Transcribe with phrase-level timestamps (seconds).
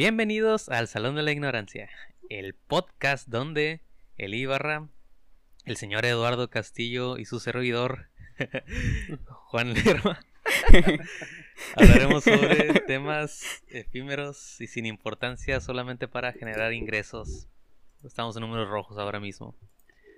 [0.00, 1.88] Bienvenidos al Salón de la Ignorancia,
[2.28, 3.80] el podcast donde
[4.18, 4.90] el Ibarra,
[5.64, 8.08] el señor Eduardo Castillo y su servidor,
[9.46, 10.20] Juan Lerma,
[11.76, 17.48] hablaremos sobre temas efímeros y sin importancia solamente para generar ingresos.
[18.04, 19.54] Estamos en números rojos ahora mismo.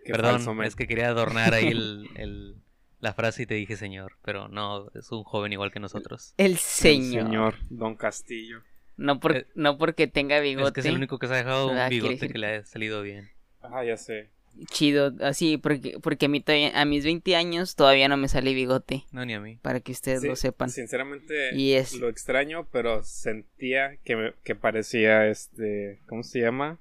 [0.04, 2.56] Qué Perdón, falso, es que quería adornar ahí el- el-
[2.98, 6.34] la frase y te dije señor, pero no, es un joven igual que nosotros.
[6.36, 7.24] El El señor.
[7.26, 8.64] señor Don Castillo.
[8.98, 10.73] No, por- Eh, no porque tenga Es bigote.
[10.74, 12.64] que es el único que se ha dejado un Ah, bigote decir- que le ha
[12.66, 13.30] salido bien.
[13.62, 14.28] Ah, ya sé.
[14.70, 18.54] Chido, así, porque, porque a, mí todavía- a mis 20 años todavía no me sale
[18.54, 19.04] bigote.
[19.12, 19.56] No, ni a mí.
[19.62, 20.68] Para que ustedes Sí, lo sepan.
[20.68, 26.01] Sinceramente, Y es- lo extraño, pero sentía que, me- que parecía este.
[26.09, 26.80] ¿Cómo se llama?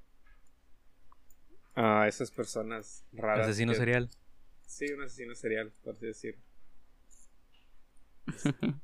[1.76, 3.46] Ah, esas personas raras.
[3.46, 4.10] Asesino que- serial.
[4.66, 6.36] Sí, un asesino serial, por así señor.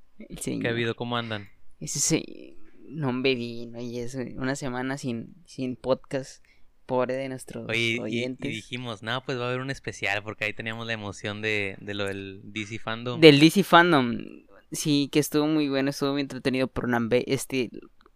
[0.62, 0.94] ¿Qué ha habido?
[0.94, 1.48] ¿Cómo andan?
[1.80, 2.56] Ese se...
[2.88, 6.44] No, bebí, no, y eso, una semana sin, sin podcast.
[6.86, 8.50] Pobre de nuestros Oye, y- y, oyentes.
[8.50, 11.94] dijimos, no, pues va a haber un especial porque ahí teníamos la emoción de, de
[11.94, 13.18] lo del DC Fandom.
[13.22, 14.18] Del DC Fandom.
[14.70, 17.70] Sí, que estuvo muy bueno, estuvo muy entretenido, pero no, ve- este,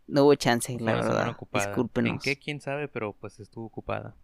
[0.06, 1.36] no hubo chance, la verdad.
[1.50, 2.10] Discúlpenos.
[2.12, 2.36] ¿En qué?
[2.38, 2.88] ¿Quién sabe?
[2.88, 4.14] Pero pues estuvo ocupada.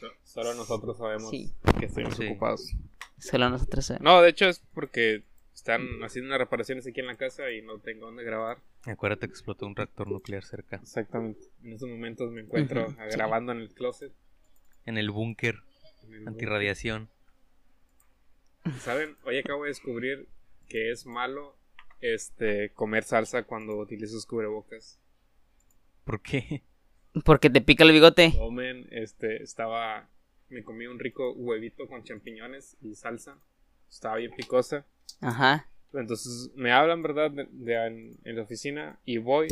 [0.00, 1.54] So- solo nosotros sabemos Sí.
[1.80, 2.26] que estuvimos Sí.
[2.26, 2.74] ocupados.
[3.18, 4.04] Solo nosotros sabemos.
[4.04, 5.24] No, de hecho es porque
[5.54, 8.58] están haciendo unas reparaciones aquí en la casa y no tengo dónde grabar.
[8.84, 10.76] Acuérdate que explotó un reactor nuclear cerca.
[10.76, 11.46] Exactamente.
[11.62, 14.12] En estos momentos me encuentro grabando en el closet.
[14.84, 15.62] En el búnker
[16.26, 17.08] antirradiación.
[18.80, 19.16] ¿Saben?
[19.24, 20.28] Hoy acabo de descubrir
[20.68, 21.56] que es malo
[22.00, 24.98] este comer salsa cuando utilizas cubrebocas.
[26.04, 26.62] ¿Por qué?
[27.24, 28.32] Porque te pica el bigote.
[28.32, 30.08] Tomen, este, estaba,
[30.48, 33.38] me comí un rico huevito con champiñones y salsa.
[33.94, 34.84] Estaba bien picosa.
[35.20, 35.68] Ajá.
[35.92, 37.30] Entonces me hablan, ¿verdad?
[37.30, 39.46] De, de- en, en la oficina y voy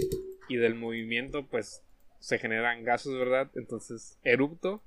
[0.49, 1.83] y del movimiento pues
[2.19, 3.51] se generan gases, ¿verdad?
[3.55, 4.83] Entonces erupto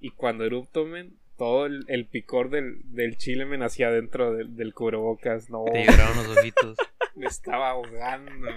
[0.00, 4.56] y cuando erupto, men, todo el, el picor del, del chile me hacia adentro del,
[4.56, 5.48] del cubrebocas.
[5.50, 6.76] No, Te lloraron los ojitos.
[7.14, 8.48] me estaba ahogando.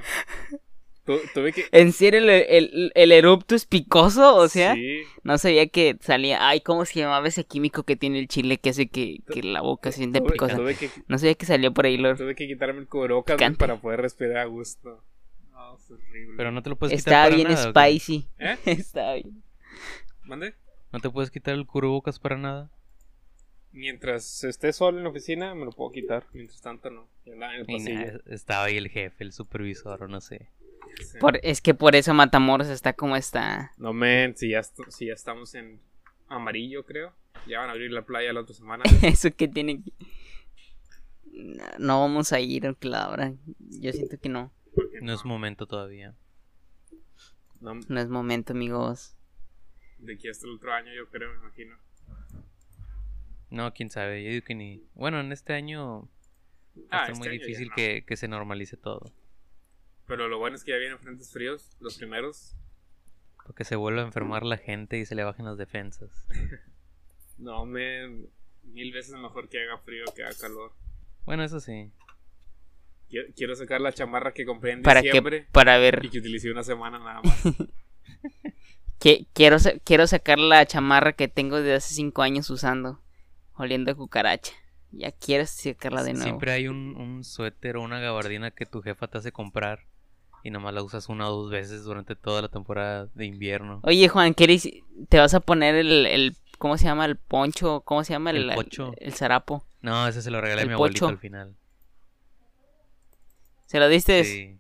[1.06, 1.66] Tu- tuve que...
[1.72, 4.36] ¿En serio el, el, el erupto es picoso?
[4.36, 6.48] O sea, Sí, no sabía que salía.
[6.48, 9.62] Ay, ¿cómo se llamaba ese químico que tiene el chile que hace que, que la
[9.62, 10.56] boca se siente picosa?
[10.58, 12.18] tuve que, No sabía que salía por ahí, Lord.
[12.18, 15.04] tuve que quitarme el cubrebocas para poder respirar a gusto.
[15.52, 16.36] No, es horrible.
[16.38, 18.28] Pero no te lo puedes quitar Estaba para bien spicy.
[18.40, 18.58] ¿Eh?
[18.66, 19.42] Estaba bien.
[20.24, 20.54] ¿Mande?
[20.92, 22.70] ¿No te puedes quitar el cubrebocas para nada?
[23.74, 26.26] Mientras esté solo en la oficina, me lo puedo quitar.
[26.34, 27.08] Mientras tanto, no.
[27.26, 28.00] Y andaba en el Y pasillo.
[28.00, 30.50] nada, estaba ahí el jefe, el supervisor o no sé.
[31.20, 33.72] Por- es que por eso Matamoros está como está.
[33.78, 35.80] No, men, si ya, si ya estamos en
[36.28, 37.14] amarillo, creo.
[37.48, 38.84] Ya van a abrir la playa la otra semana.
[39.02, 39.92] Eso que tiene que...
[41.34, 43.34] No, no vamos a ir, Laura.
[43.60, 44.52] Yo siento que no.
[45.02, 46.16] No es momento todavía.
[47.60, 49.16] no, No es momento, amigos.
[50.00, 51.76] de aquí hasta el otro año, yo creo, me imagino.
[53.50, 54.24] No, quién sabe.
[54.24, 54.84] Yo digo que ni.
[54.94, 56.02] Bueno, en este año.
[56.02, 57.76] Va Ah, a estar este muy ya difícil no.
[57.76, 59.12] que, que se normalice todo.
[60.12, 62.54] Pero lo bueno es que ya vienen frentes fríos, los primeros.
[63.46, 66.10] Porque se vuelva a enfermar la gente y se le bajen las defensas.
[67.38, 68.30] No, men,
[68.62, 70.74] mil veces mejor que haga frío que haga calor.
[71.26, 71.90] Bueno, eso sí.
[73.10, 76.02] Quiero, quiero sacar la chamarra que compré en Para que, diciembre para ver.
[76.04, 77.44] y que utilicé una semana nada más.
[79.00, 83.02] Que, quiero, quiero sacar la chamarra que tengo desde hace cinco años usando.
[83.54, 84.54] Oliendo a cucaracha.
[84.92, 86.26] Ya quiero sacarla de nuevo.
[86.26, 89.88] Siempre hay un, un suéter o una gabardina que tu jefa te hace comprar.
[90.44, 93.80] Y nomás la usas una o dos veces durante toda la temporada de invierno.
[93.84, 94.70] Oye, Juan, ¿qué eres-
[95.10, 96.36] ¿te vas a poner el, el.
[96.58, 97.06] ¿Cómo se llama?
[97.06, 97.82] El poncho.
[97.82, 98.32] ¿Cómo se llama?
[98.32, 98.94] El El, pocho.
[98.98, 99.66] el zarapo.
[99.82, 101.10] No, ese se lo regalé a mi abuelito pocho.
[101.14, 101.56] al final.
[103.66, 104.60] Se lo diste, Sí.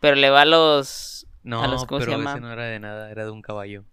[0.00, 1.26] pero le va a los.
[1.42, 2.32] No, a los- ¿cómo se pero llama?
[2.32, 3.84] ese no era de nada, era de un caballo.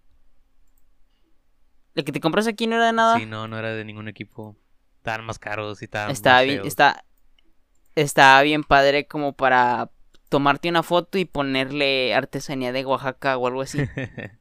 [1.94, 3.18] El que te compras aquí no era de nada.
[3.18, 4.56] Sí, no, no era de ningún equipo.
[4.98, 7.04] Estaban más caros y estaban Está bien, está,
[7.96, 9.90] está bien padre como para
[10.30, 13.78] tomarte una foto y ponerle artesanía de Oaxaca o algo así.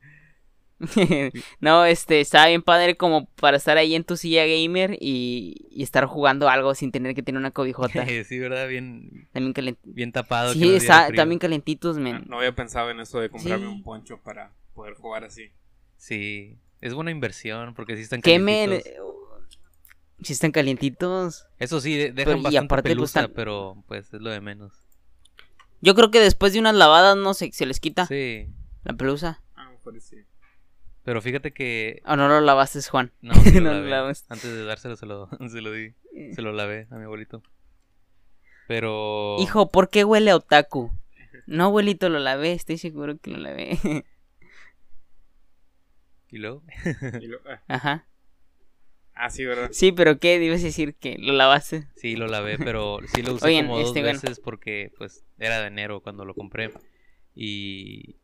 [1.60, 5.84] no, este, está bien padre como para estar ahí en tu silla gamer y, y
[5.84, 8.06] estar jugando algo sin tener que tener una cobijota.
[8.26, 8.68] sí, ¿verdad?
[8.70, 9.78] Bien, También calent...
[9.84, 10.54] bien tapado.
[10.54, 12.24] Sí, no está, también calentitos, No, men.
[12.28, 13.72] no había pensado en eso de comprarme Sí.
[13.74, 15.52] un poncho para poder jugar así.
[15.98, 18.70] Sí, es buena inversión porque sí están ¿Qué, men?
[18.70, 19.06] calientitos.
[20.22, 21.46] Si están calientitos.
[21.60, 24.30] Eso sí, de- dejan Pero- y bastante aparte, pues, pelusa, están- pero pues es lo
[24.30, 24.72] de menos.
[25.82, 28.48] Yo creo que después de unas lavadas, no sé, se les quita Sí,
[28.84, 29.42] la pelusa.
[29.56, 30.18] A lo mejor sí.
[31.04, 32.02] pero fíjate que...
[32.06, 33.12] ¿O no lo lavaste, Juan?
[33.22, 33.90] No, sí lo No lo lavé.
[33.90, 34.26] lavas.
[34.30, 35.94] Antes de dárselo se lo, se lo di.
[36.36, 37.42] Se lo lavé a mi abuelito.
[38.68, 39.38] Pero...
[39.40, 40.92] Hijo, ¿por qué huele a otaku?
[41.48, 43.80] No, abuelito, lo lavé, estoy seguro que lo lavé.
[46.32, 46.62] ¿Y luego?
[47.20, 48.06] Y lo- ah, Ajá.
[49.20, 49.70] Ah, sí, ¿verdad?
[49.72, 50.40] Sí, pero ¿qué?
[50.40, 51.88] Debes decir que lo lavaste.
[51.96, 54.22] Sí, lo lavé, pero sí lo usé Oigan, como dos este, bueno.
[54.22, 56.72] veces porque pues era de enero cuando lo compré.
[57.36, 58.18] Y,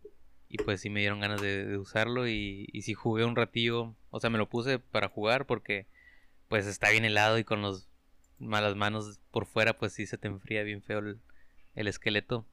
[0.50, 3.96] y pues sí me dieron ganas de, de usarlo y, y sí jugué un ratillo.
[4.10, 5.88] O sea, me lo puse para jugar porque
[6.48, 7.90] pues está bien helado y con los
[8.40, 11.20] malas manos por fuera pues sí se te enfría bien feo el,
[11.76, 12.46] el esqueleto.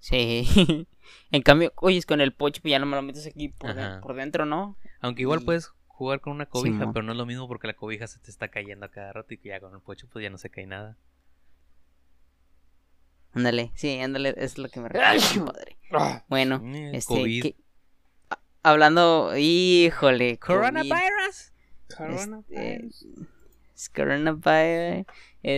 [0.00, 0.86] Sí.
[1.30, 3.74] en cambio, oye, es con el pocho, pues ya no me lo metes aquí por,
[3.74, 4.00] de- Ajá.
[4.00, 4.76] por dentro, ¿no?
[5.00, 7.74] Aunque igual Y- puedes jugar con una cobija, pero no es lo mismo porque la
[7.74, 10.22] cobija se te está cayendo a cada rato y que ya con el pocho pues
[10.22, 10.96] ya no se cae nada.
[13.34, 15.76] Ándale, sí, ándale, es lo que me refiero, padre.
[15.92, 17.42] Ah, Bueno, Eh, este, COVID.
[17.42, 17.56] ¿qué-
[18.30, 21.52] a- hablando, híjole, COVID, Coronavirus.
[21.88, 22.88] este,
[23.74, 25.06] es coronavirus,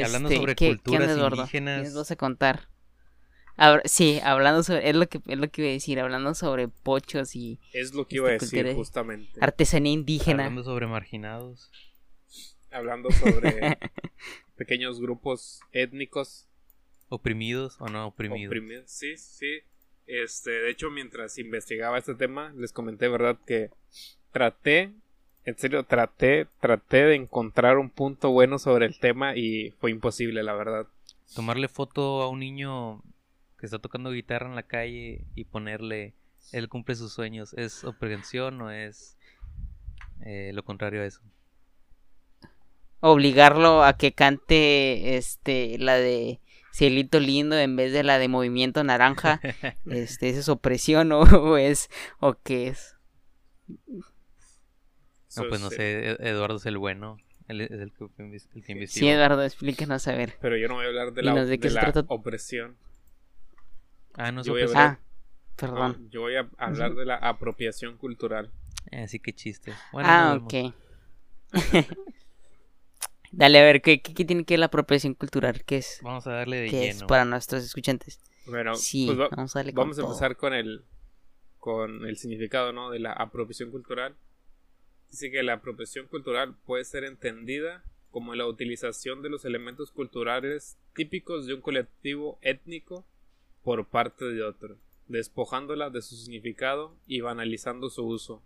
[0.05, 1.37] Hablando este, sobre ¿qué- qué culturas onda, Eduardo?
[1.43, 1.88] indígenas.
[1.91, 2.69] ¿Qué vas a contar?
[3.56, 6.69] Ahora, sí, hablando sobre, es lo que, es lo que iba a decir, hablando sobre
[6.69, 9.39] pochos y Es lo que iba a decir justamente.
[9.41, 10.45] artesanía indígena.
[10.45, 11.71] Hablando sobre marginados.
[12.73, 13.79] Hablando sobre
[14.56, 16.49] pequeños grupos étnicos
[17.09, 18.49] Oprimidos o no oprimidos.
[18.49, 18.91] oprimidos.
[18.91, 19.61] Sí, sí.
[20.06, 23.39] Este, de hecho, mientras investigaba este tema, les comenté, ¿verdad?
[23.47, 23.71] Que
[24.33, 24.93] traté,
[25.45, 30.43] en serio, traté, traté de encontrar un punto bueno sobre el tema y fue imposible,
[30.43, 30.89] la verdad.
[31.37, 33.03] Tomarle foto a un niño
[33.64, 36.12] que está tocando guitarra en la calle y ponerle
[36.52, 37.55] él cumple sus sueños.
[37.55, 39.16] ¿Es opresión o es
[40.20, 41.22] eh, lo contrario a eso?
[43.00, 46.40] Obligarlo a que cante este la de
[46.75, 49.40] Cielito Lindo en vez de la de Movimiento Naranja.
[49.87, 51.88] este, ¿esa es opresión o, o es
[52.20, 52.96] o qué es?
[55.37, 57.17] No, pues no es, eh, sé, Ed- Eduardo es el bueno.
[57.49, 58.05] Él es el que,
[58.55, 59.06] el que Sí.
[59.08, 60.34] Eduardo, explícanos a ver.
[60.40, 62.05] Pero yo no voy a hablar de la, Dinos, ¿de qué de se la trata?
[62.08, 62.76] opresión.
[64.14, 64.76] Ah, no es opresión.
[64.76, 64.99] Ah,
[65.56, 65.96] perdón.
[66.05, 68.50] No, yo voy a hablar de la apropiación cultural.
[68.90, 69.72] Eh, sí, qué chiste.
[69.93, 70.75] Bueno, ah, ok.
[73.32, 75.64] Dale, a ver, ¿qué, qué, qué tiene que ver la apropiación cultural?
[75.64, 75.99] ¿Qué es?
[76.02, 77.06] Vamos a darle de ¿Qué es lleno.
[77.08, 78.20] para nuestros escuchantes?
[78.46, 80.11] Bueno, Sí, pues va- vamos a darle con vamos a todo.
[80.11, 80.84] empezar con el
[81.58, 82.90] con el significado ¿no?
[82.90, 84.14] de la apropiación cultural.
[85.10, 90.76] Dice que la apropiación cultural puede ser entendida como la utilización de los elementos culturales
[90.94, 93.06] típicos de un colectivo étnico
[93.64, 94.76] por parte de otro,
[95.08, 98.43] despojándola de su significado y banalizando su uso.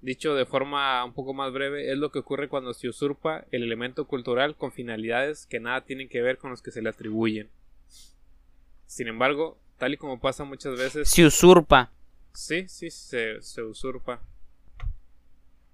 [0.00, 3.62] Dicho de forma un poco más breve, es lo que ocurre cuando se usurpa el
[3.62, 7.48] elemento cultural con finalidades que nada tienen que ver con los que se le atribuyen.
[8.86, 11.92] Sin embargo, tal y como pasa muchas veces, Se usurpa.
[12.34, 14.20] sí, sí, se, se usurpa.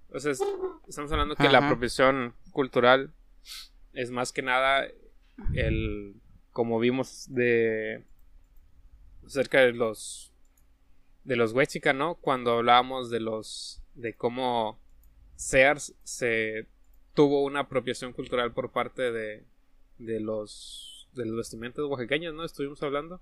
[0.09, 0.43] Entonces,
[0.87, 3.13] estamos hablando que la apropiación cultural
[3.93, 4.87] es más que nada
[5.55, 6.15] el,
[6.53, 8.05] como vimos de
[9.29, 10.33] acerca de los
[11.25, 12.15] de los Huechica, ¿no?
[12.17, 14.79] Cuando hablábamos de los de cómo
[15.37, 16.67] Sears se
[17.15, 19.45] tuvo una apropiación cultural por parte de
[19.99, 22.45] de los de los vestimentas oaxaqueños, ¿no?
[22.45, 23.21] Estuvimos hablando.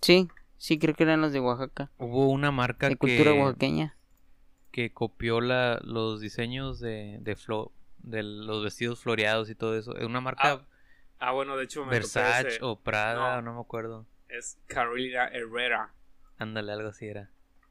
[0.00, 0.28] Sí,
[0.58, 1.90] sí, creo que eran los de Oaxaca.
[1.98, 3.96] Hubo una marca De cultura que, oaxaqueña.
[4.70, 9.96] que copió la, los diseños de, de, flo- de los vestidos floreados y todo eso.
[9.96, 10.66] Es una marca
[11.18, 13.42] Ah, bueno, de hecho me Versace ese- o Prada, no.
[13.42, 13.54] no.
[13.54, 14.04] me acuerdo.
[14.38, 15.92] Es Carolina Herrera.
[16.38, 17.30] Ándale, algo así era.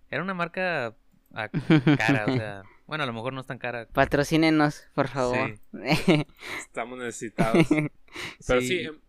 [0.10, 0.96] Era una marca
[1.34, 1.50] ah,
[1.98, 3.88] cara, o sea, bueno, a lo mejor no es tan cara.
[3.94, 5.56] Patrocínenos, por favor.
[6.60, 7.68] Estamos necesitados.
[8.48, 8.80] Pero sí, Sí.
[8.86, 9.00] en,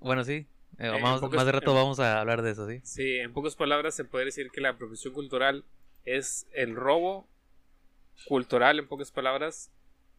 [0.00, 0.46] Bueno, sí.
[0.78, 2.80] eh, vamos- más de rato en- vamos a hablar de eso, ¿sí?
[2.84, 5.64] sí, en pocas palabras se puede decir que la apropiación cultural
[6.04, 7.26] es el robo
[8.26, 9.70] cultural, en pocas palabras,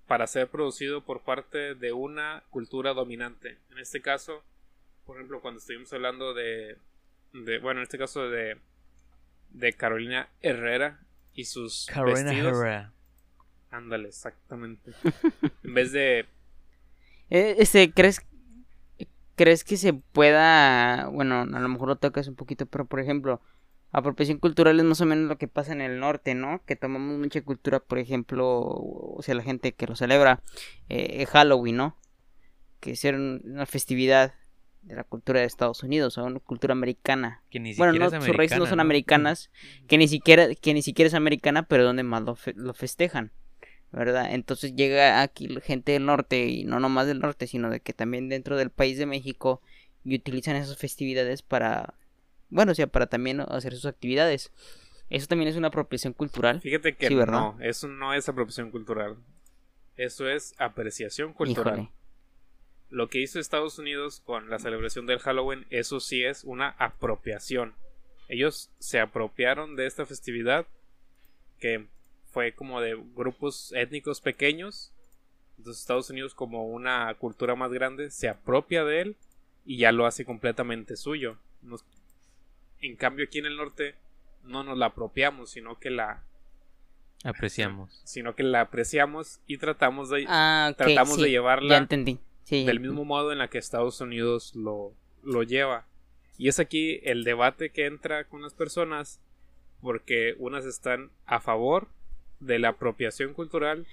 [0.08, 3.58] para ser producido por parte de una cultura dominante.
[3.72, 4.44] En este caso,
[5.12, 6.78] por ejemplo, cuando estuvimos hablando de,
[7.34, 8.58] de bueno, en este caso de,
[9.50, 11.02] de Carolina Herrera
[11.34, 12.58] y sus Carolina vestidos.
[12.58, 12.94] Herrera.
[13.72, 14.92] Ándale, exactamente.
[15.64, 16.26] en vez de
[17.30, 18.22] Eh, Este, ¿crees,
[19.36, 23.42] ¿crees que se pueda, bueno, a lo mejor lo tocas un poquito, pero por ejemplo,
[23.92, 26.62] apropiación cultural es más o menos lo que pasa en el norte, ¿no?
[26.66, 30.42] Que tomamos mucha cultura, por ejemplo, o sea, la gente que lo celebra,
[30.90, 31.98] eh, Halloween, ¿no?
[32.80, 34.34] Que es un- una festividad
[34.82, 37.44] de la cultura de Estados Unidos, o una cultura americana.
[37.50, 38.82] Que ni Bueno, siquiera no, es sus raíces no son ¿no?
[38.82, 39.50] americanas,
[39.88, 43.32] que ni siquiera, que ni siquiera es americana, pero donde más lo, fe- lo festejan,
[43.92, 44.34] ¿verdad?
[44.34, 48.30] Entonces llega aquí gente del norte, y no nomás del norte, sino de que también
[48.30, 49.62] dentro del país de México,
[50.04, 51.94] y utilizan esas festividades para,
[52.50, 54.52] bueno, o sea, para también hacer sus actividades.
[55.10, 56.62] Eso también es una apropiación cultural.
[56.62, 59.18] Fíjate que Sí, no, eso no es apropiación cultural.
[59.98, 61.74] Eso es apreciación cultural.
[61.76, 61.92] Híjole.
[62.92, 67.74] Lo que hizo Estados Unidos con la celebración del Halloween, eso sí es una apropiación.
[68.28, 70.66] ellos se apropiaron de esta festividad
[71.60, 71.88] que
[72.32, 74.92] fue como de grupos étnicos pequeños.
[75.58, 79.16] Entonces Estados Unidos como una cultura más grande se apropia de él
[79.66, 81.38] y ya lo hace completamente suyo.
[82.82, 83.96] En cambio aquí en el norte
[84.44, 86.24] no nos la apropiamos, sino que la
[87.24, 88.02] apreciamos.
[88.04, 92.20] Sino que la apreciamos y tratamos de ah, tratamos de llevarla entendí.
[92.50, 94.94] Del mismo modo en la que Estados Unidos lo,
[95.24, 95.88] lo lleva.
[96.38, 99.22] Y es aquí el debate que entra con las personas
[99.82, 101.88] porque unas están a favor
[102.40, 103.86] de la apropiación cultural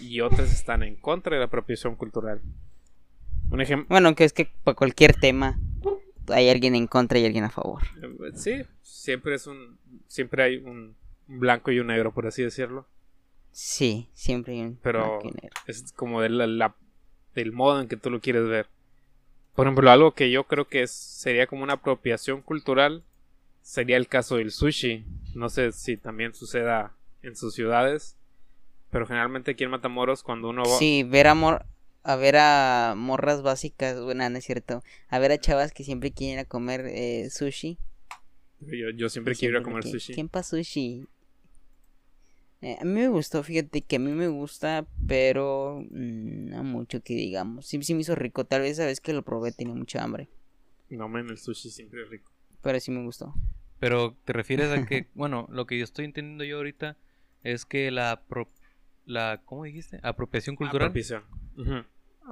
[0.00, 2.40] y otras están en contra de la apropiación cultural.
[3.50, 3.86] Un ejemplo.
[3.88, 5.58] Bueno, que es que para cualquier tema
[6.28, 7.82] hay alguien en contra y alguien a favor.
[8.02, 12.86] Eh, sí, siempre es un siempre hay un blanco y un negro, por así decirlo.
[13.50, 15.60] Sí, siempre hay un Pero blanco y negro.
[15.66, 16.76] es como de la,
[17.38, 18.66] del modo en que tú lo quieres ver.
[19.54, 23.02] Por ejemplo, algo que yo creo que sería como una apropiación cultural
[23.62, 25.04] sería el caso del sushi.
[25.34, 26.92] No sé si también suceda
[27.22, 28.16] en sus ciudades,
[28.90, 30.78] pero generalmente aquí en Matamoros cuando uno va...
[30.78, 31.66] Sí, ver a,
[32.02, 36.12] a ver a morras básicas, bueno, no es cierto, a ver a chavas que siempre
[36.12, 37.78] quieren ir a comer eh, sushi.
[38.96, 40.14] Yo, siempre quiero ir a comer sushi.
[40.14, 41.06] ¿Quién pa sushi?
[42.60, 47.02] Eh, a mí me gustó, fíjate que a mí me gusta, pero mm, no mucho
[47.02, 47.66] que digamos.
[47.66, 50.28] Sí, sí me hizo rico, tal vez esa vez que lo probé tenía mucha hambre.
[50.90, 52.32] No, men, el sushi siempre es rico.
[52.62, 53.34] Pero sí me gustó.
[53.78, 56.96] Pero te refieres a que, bueno, lo que yo estoy entendiendo yo ahorita
[57.44, 58.22] es que la,
[59.06, 60.00] la ¿cómo dijiste?
[60.02, 60.88] Apropiación cultural.
[60.88, 61.24] Apropiación.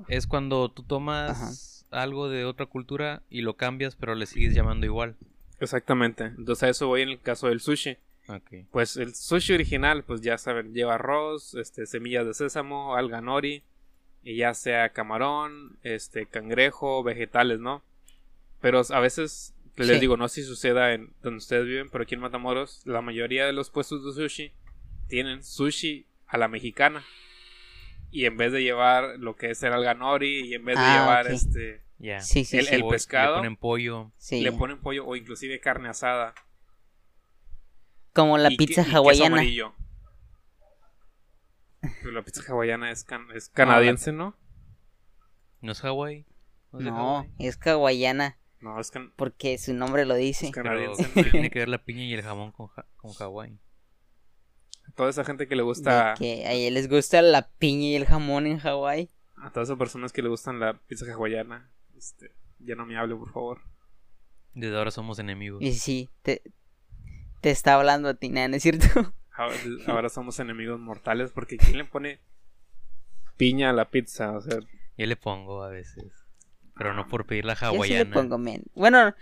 [0.08, 4.86] Es cuando tú tomas algo de otra cultura y lo cambias, pero le sigues llamando
[4.86, 5.16] igual.
[5.60, 6.24] Exactamente.
[6.24, 7.96] Entonces a eso voy en el caso del sushi.
[8.70, 13.62] Pues el sushi original, pues ya saben, lleva arroz, este, semillas de sésamo, alga nori,
[14.22, 17.84] y ya sea camarón, este, cangrejo, vegetales, ¿no?
[18.60, 22.14] Pero a veces les digo, no sé si suceda en donde ustedes viven, pero aquí
[22.14, 24.52] en Matamoros, la mayoría de los puestos de sushi
[25.08, 27.04] tienen sushi a la mexicana.
[28.10, 31.00] Y en vez de llevar lo que es el alganori, y en vez de ah,
[31.00, 34.12] llevar este el, pescado, le ponen pollo.
[34.30, 36.34] Le ponen pollo o inclusive carne asada.
[38.16, 39.42] Como la pizza hawaiana.
[42.02, 43.04] la pizza hawaiana es,
[43.34, 44.34] es canadiense, ¿no?
[45.60, 46.24] ¿No es Hawaii?
[46.72, 48.38] No, es hawaiana.
[48.60, 49.00] No, es que...
[49.16, 50.50] Porque su nombre lo dice.
[51.30, 53.58] tiene que ver la piña y el jamón con, con Hawái.
[54.94, 56.14] Toda esa gente que le gusta...
[56.16, 59.10] que a ellos les gusta la piña y el jamón en Hawái.
[59.36, 63.14] A todas esas personas que le gustan la pizza hawaiana, este, ya no me hable,
[63.14, 63.60] por favor.
[64.54, 65.60] Desde ahora somos enemigos.
[65.60, 66.40] Y sí, te,
[67.40, 69.14] te está hablando a ti, ¿no es cierto?
[69.86, 72.20] Ahora, somos enemigos mortales porque ¿quién le pone
[73.36, 74.32] piña a la pizza?
[74.32, 74.58] O sea...
[74.96, 76.10] Yo le pongo a veces.
[76.74, 77.76] Pero no por pedir la hawaiana.
[77.76, 78.64] Yo sí le pongo men.
[78.74, 79.14] Bueno,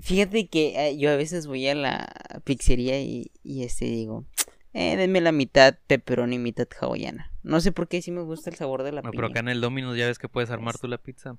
[0.00, 4.24] fíjate que eh, yo a veces voy a la pizzería y, y este digo,
[4.72, 7.32] eh, denme la mitad pepperoni y mitad hawaiana.
[7.42, 9.48] No sé por qué, sí me gusta el sabor de la no, Pero acá en
[9.48, 11.36] el Domino's ya ves que puedes armar tú la pizza.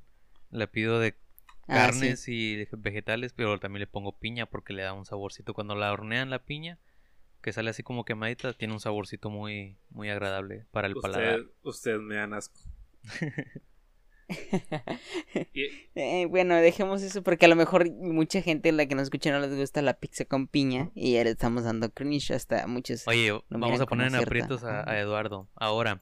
[0.50, 1.16] La pido de
[1.68, 5.54] ah, carnes y vegetales, pero también le pongo piña porque le da un saborcito.
[5.54, 6.80] Cuando la hornean la piña,
[7.42, 11.42] que sale así como quemadita, tiene un saborcito muy, muy agradable para el paladar.
[11.64, 12.60] Ustedes me dan asco.
[15.96, 19.40] Eh, bueno, dejemos eso porque a lo mejor mucha gente la que nos escucha no
[19.40, 23.08] les gusta la pizza con piña y ya le estamos dando cringe hasta muchos.
[23.08, 25.50] Oye, vamos a poner en aprietos a, Eduardo.
[25.56, 26.02] Ahora,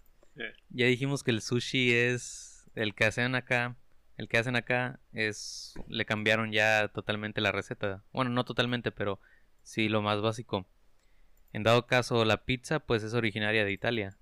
[0.70, 3.76] ya dijimos que el sushi es el que hacen acá.
[4.22, 5.74] El que hacen acá es.
[5.88, 8.04] Le cambiaron ya totalmente la receta.
[8.14, 9.20] Bueno, no totalmente, pero
[9.64, 10.68] sí lo más básico.
[11.54, 14.20] En dado caso, la pizza, pues es originaria de Italia.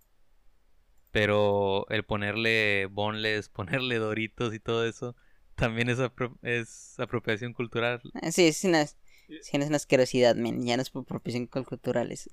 [1.11, 5.17] Pero el ponerle bonles, ponerle doritos y todo eso,
[5.55, 5.99] también es,
[6.43, 8.01] es apropiación cultural.
[8.31, 8.95] Sí, es una, es
[9.51, 10.65] una asquerosidad, men.
[10.65, 12.29] Ya no es apropiación cultural, es,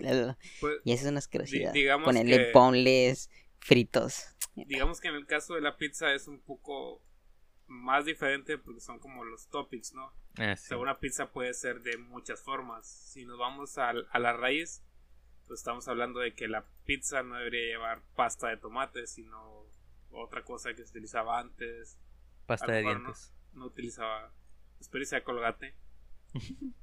[0.60, 1.74] pues, y eso es una asquerosidad.
[2.04, 4.36] Ponerle bonles fritos.
[4.54, 7.02] Digamos que en el caso de la pizza es un poco
[7.66, 10.12] más diferente porque son como los topics, ¿no?
[10.38, 12.86] Ah, o sea, una pizza puede ser de muchas formas.
[12.86, 14.82] Si nos vamos a, a la raíz,
[15.46, 19.66] pues estamos hablando de que la pizza no debería llevar pasta de tomate, sino
[20.10, 21.98] otra cosa que se utilizaba antes.
[22.46, 23.34] Pasta de dientes.
[23.52, 24.32] No, utilizaba,
[24.80, 25.74] espero que sea colgate.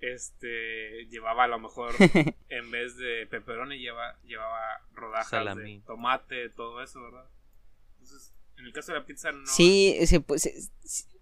[0.00, 1.94] este llevaba a lo mejor
[2.48, 7.28] en vez de pepperoni lleva, llevaba rodajas de tomate, todo eso, ¿verdad?
[7.92, 9.46] Entonces, en el caso de la pizza no.
[9.46, 10.22] Sí, se,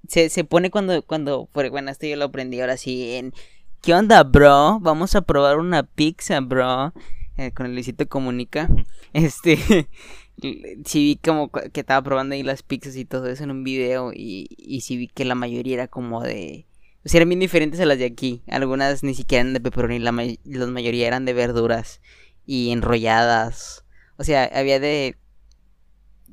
[0.07, 3.33] se, se pone cuando, cuando, bueno, esto yo lo aprendí ahora sí en
[3.81, 4.81] ¿Qué onda, bro?
[4.81, 6.93] Vamos a probar una pizza, bro.
[7.37, 8.69] Eh, con el Luisito Comunica.
[9.13, 9.57] Este.
[10.41, 14.11] sí vi como que estaba probando ahí las pizzas y todo eso en un video.
[14.13, 16.67] Y, y sí vi que la mayoría era como de.
[17.05, 18.43] O sea, eran bien diferentes a las de aquí.
[18.49, 22.01] Algunas ni siquiera eran de pepperoni, la, may- la mayoría eran de verduras
[22.47, 23.85] y enrolladas.
[24.17, 25.17] O sea, había de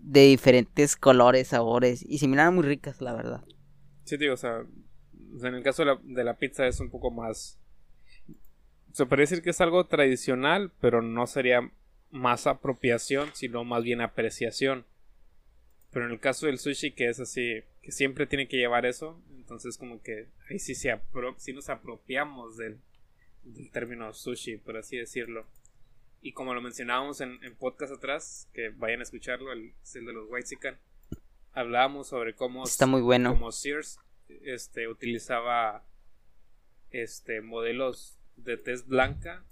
[0.05, 3.43] de diferentes colores, sabores y se muy ricas, la verdad.
[4.03, 4.63] Sí, digo, o sea,
[5.41, 7.59] en el caso de la, de la pizza es un poco más...
[8.93, 11.71] Se puede decir que es algo tradicional, pero no sería
[12.12, 14.85] más apropiación, sino más bien apreciación.
[15.91, 19.19] Pero en el caso del sushi, que es así, que siempre tiene que llevar eso,
[19.35, 22.79] entonces como que ahí sí, se apro- sí nos apropiamos del
[23.71, 25.45] término sushi, por así decirlo.
[26.25, 30.08] Y como lo mencionábamos en, en podcast atrás, que vayan a escucharlo, el, es el
[30.08, 30.58] de los White
[31.53, 33.29] hablábamos sobre cómo Está muy bueno.
[33.34, 35.86] como Sears este utilizaba
[36.89, 39.46] este modelos de tez blanca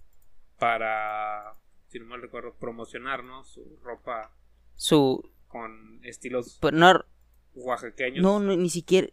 [0.57, 1.53] para
[1.89, 3.43] si no mal recuerdo promocionar ¿no?
[3.43, 4.31] su ropa
[4.75, 7.05] Su con estilos no,
[7.53, 9.09] oaxaqueños no, no, ni siquiera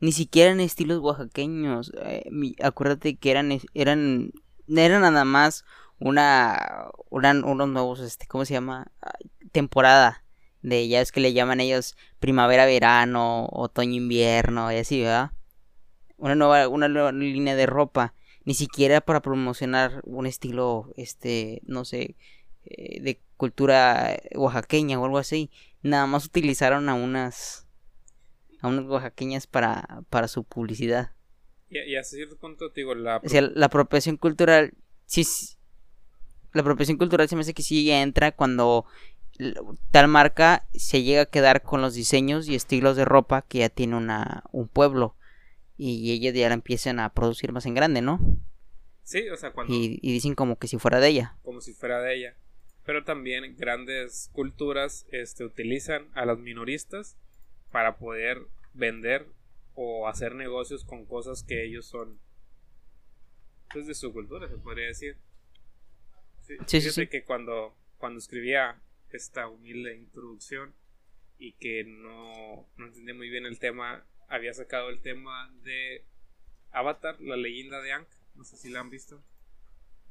[0.00, 1.90] ni siquiera en estilos oaxaqueños.
[2.02, 4.32] Eh, mi- acuérdate que eran eran
[4.68, 5.64] eran nada más
[6.04, 8.92] una unos nuevos este ¿cómo se llama?
[9.52, 10.22] Temporada
[10.60, 15.32] de ya es que le llaman ellos primavera verano otoño invierno y así verdad
[16.18, 21.86] una nueva una nueva línea de ropa ni siquiera para promocionar un estilo este no
[21.86, 22.16] sé
[22.66, 25.50] eh, de cultura oaxaqueña o algo así.
[25.82, 27.66] Nada más utilizaron a unas
[28.60, 31.12] a unas oaxaqueñas para para su publicidad.
[31.70, 34.74] Y, y hasta cierto punto digo la o sea, la apropiación cultural,
[35.06, 35.24] sí,
[36.54, 38.86] la apropiación cultural se me hace que sí entra cuando
[39.90, 43.68] tal marca se llega a quedar con los diseños y estilos de ropa que ya
[43.68, 45.16] tiene una, un pueblo
[45.76, 48.20] y ellos ya la empiezan a producir más en grande, ¿no?
[49.02, 51.36] sí o sea cuando Y, y dicen como que si fuera de ella.
[51.42, 52.34] como si fuera de ella
[52.86, 57.16] pero también grandes culturas este utilizan a los minoristas
[57.72, 58.42] para poder
[58.72, 59.26] vender
[59.74, 62.18] o hacer negocios con cosas que ellos son
[63.72, 65.16] pues de su cultura se podría decir
[66.46, 67.06] sí, Sí, sí, fíjate sí.
[67.08, 68.80] que cuando cuando escribía
[69.10, 70.74] esta humilde introducción
[71.38, 76.04] y que no, no entendía muy bien el tema había sacado el tema de
[76.72, 79.22] Avatar la leyenda de Aang no sé si la han visto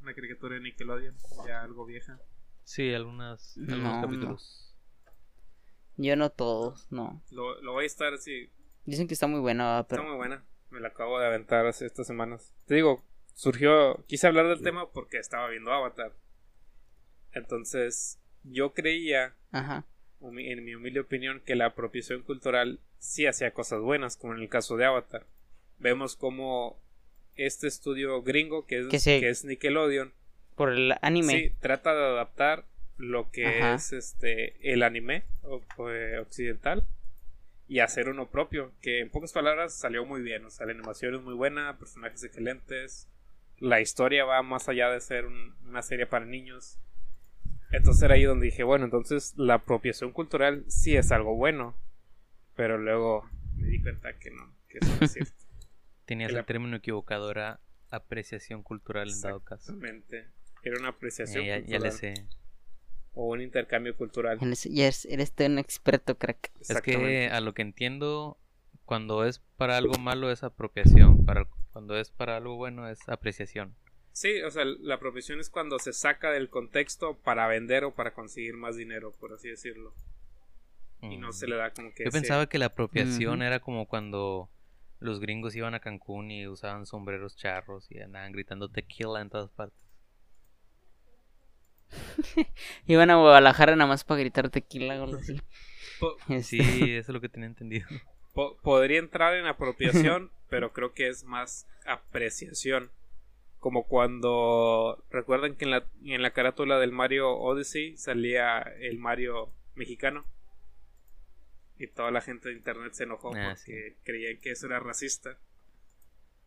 [0.02, 1.16] una caricatura de Nickelodeon
[1.48, 2.20] ya algo vieja
[2.66, 4.02] Sí, algunas, No, algunos no.
[4.02, 4.76] capítulos.
[5.98, 7.22] Yo no todos, no.
[7.32, 8.50] lo, lo voy a estar así
[8.86, 10.44] Dicen que está muy buena, Está pero muy buena.
[10.70, 12.54] Me la acabo de aventar hace estas semanas.
[12.66, 13.02] Te digo,
[13.34, 14.04] surgió.
[14.08, 16.14] Quise hablar del tema porque estaba viendo Avatar.
[17.32, 19.86] Entonces, yo creía, ajá.
[20.22, 24.50] en mi humilde opinión, que la apropiación cultural sí hacía cosas buenas, como en el
[24.50, 25.26] caso de Avatar.
[25.80, 26.80] Vemos como
[27.36, 30.14] este estudio gringo, que es, Que es Nickelodeon,
[30.56, 31.34] Por el anime.
[31.34, 32.66] sí, trata de adaptar
[32.98, 33.74] lo que Ajá.
[33.76, 35.24] es este el anime
[35.90, 36.86] eh, occidental
[37.68, 41.16] y hacer uno propio que en pocas palabras salió muy bien o sea la animación
[41.16, 43.08] es muy buena personajes excelentes
[43.64, 46.78] la historia va más allá de ser un- una serie para niños
[47.72, 51.76] entonces era ahí donde dije bueno entonces la apropiación cultural sí es algo bueno
[52.56, 55.34] pero luego me di cuenta que no que eso no es cierto
[56.06, 59.72] Tenías el término equivocado, era apreciación cultural en dado caso.
[59.72, 60.28] Exactamente.
[60.62, 62.28] era una apreciación Eh, ya, ya cultural le sé.
[63.14, 64.48] o un intercambio cultural Ya
[64.86, 66.52] eres, eres todo un experto, crack.
[66.60, 68.38] Es que a lo que entiendo,
[68.86, 73.76] cuando es para algo malo es apropiación, para cuando es para algo bueno es apreciación.
[74.14, 78.14] Sí, o sea, la apropiación es cuando se saca del contexto para vender o para
[78.14, 79.94] conseguir más dinero, por así decirlo.
[81.02, 81.34] Y no Mm.
[81.34, 82.04] se le da como que...
[82.04, 84.50] Yo ese- pensaba que la apropiación era como cuando
[85.00, 89.52] los gringos iban a Cancún y usaban sombreros charros y andaban gritando tequila en todas
[89.52, 89.84] partes.
[92.88, 95.40] Iban a Guadalajara nada más para gritar tequila o algo así.
[96.00, 97.88] po- Sí, Este, eso es lo que tenía entendido.
[98.34, 102.90] Po- podría entrar en apropiación, pero creo que es más apreciación.
[103.60, 105.02] Como cuando...
[105.10, 110.26] Recuerdan que en la, en la carátula del Mario Odyssey salía el Mario mexicano.
[111.80, 115.38] Y toda la gente de internet se enojó Ah, porque creían que eso era racista.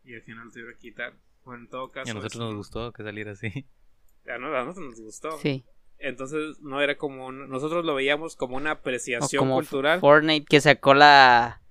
[0.05, 1.13] Y al final tuvieron que quitar.
[1.43, 2.07] Bueno, en todo caso...
[2.07, 3.65] Y a nosotros eso nos no- gustó que saliera así.
[4.31, 5.37] A no- a nosotros nos gustó.
[5.39, 5.63] Sí.
[5.99, 9.99] Entonces no era como un- nosotros lo veíamos como una O apreciación como cultural.
[9.99, 11.61] Fortnite que sacó la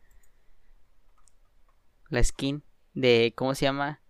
[2.11, 2.63] la skin
[2.95, 4.03] de ¿cómo se llama?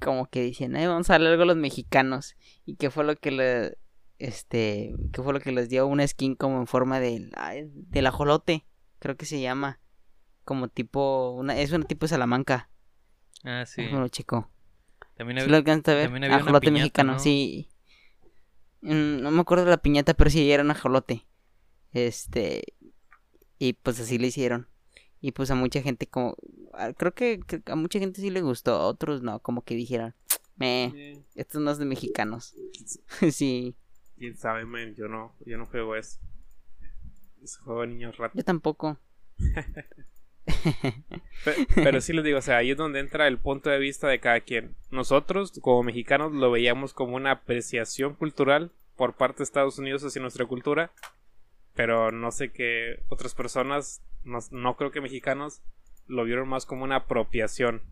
[0.00, 3.16] Como que dicen, "Ay, vamos a darle algo a los mexicanos." ¿Y qué fue lo
[3.16, 3.78] que le
[4.18, 8.06] este, qué fue lo que les dio una skin como en forma del ay, del
[8.06, 8.66] ajolote?
[8.98, 9.80] Creo que se llama
[10.44, 12.70] como tipo una es un tipo de Salamanca.
[13.44, 13.82] Ah, sí.
[14.10, 14.50] Chico.
[15.16, 16.04] También ¿Sí había- lo alcanzaste a ver?
[16.06, 17.18] también había una Ajolote piñata, mexicano, ¿no?
[17.18, 17.68] sí.
[18.80, 21.26] Mm, No me acuerdo de la piñata, pero sí era un ajolote.
[21.92, 22.62] Este.
[23.58, 24.68] Y pues así le hicieron.
[25.20, 26.36] Y pues a mucha gente como...
[26.72, 30.14] a- Creo que, a mucha gente sí le gustó, a otros no, como que dijeron,
[30.56, 32.54] meh, Eh, esto no es de mexicanos.
[33.32, 33.74] sí,
[34.18, 34.94] Quién sabe, man.
[34.96, 36.18] Yo no, yo no juego eso.
[37.42, 38.36] Ese juego de niños ratos.
[38.36, 38.98] yo tampoco.
[41.44, 44.08] Pe- Pero sí les digo, o sea, ahí es donde entra el punto de vista
[44.08, 44.74] de cada quien.
[44.90, 50.20] Nosotros, como mexicanos, lo veíamos como una apreciación cultural por parte de Estados Unidos hacia
[50.22, 50.90] nuestra cultura.
[51.78, 55.62] Pero no sé que otras personas, no, no creo que mexicanos,
[56.08, 57.82] lo vieron más como una apropiación.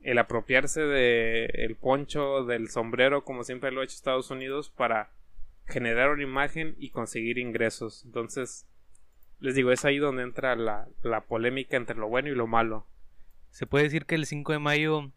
[0.00, 5.10] El apropiarse de el poncho, del sombrero, como siempre lo ha hecho Estados Unidos, para
[5.66, 8.02] generar una imagen y conseguir ingresos.
[8.06, 8.66] Entonces,
[9.40, 12.86] les digo, es ahí donde entra la, la polémica entre lo bueno y lo malo.
[13.50, 15.12] Se puede decir que el 5 de mayo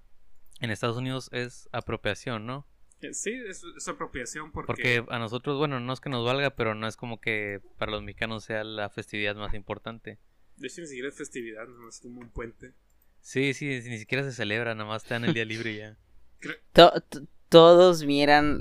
[0.60, 2.68] en Estados Unidos es apropiación, ¿no?
[3.02, 6.52] Eh, Sí, es, es apropiación porque, Porque a nosotros, bueno, no es que nos valga,
[6.56, 10.18] pero no es como que para los mexicanos sea la festividad más importante.
[10.58, 12.74] de hecho ni siquiera es festividad, no es como un puente.
[13.22, 15.98] Sí, sí, ni siquiera se celebra, nada más te dan el día libre ya.
[16.74, 18.60] To- to- todos miran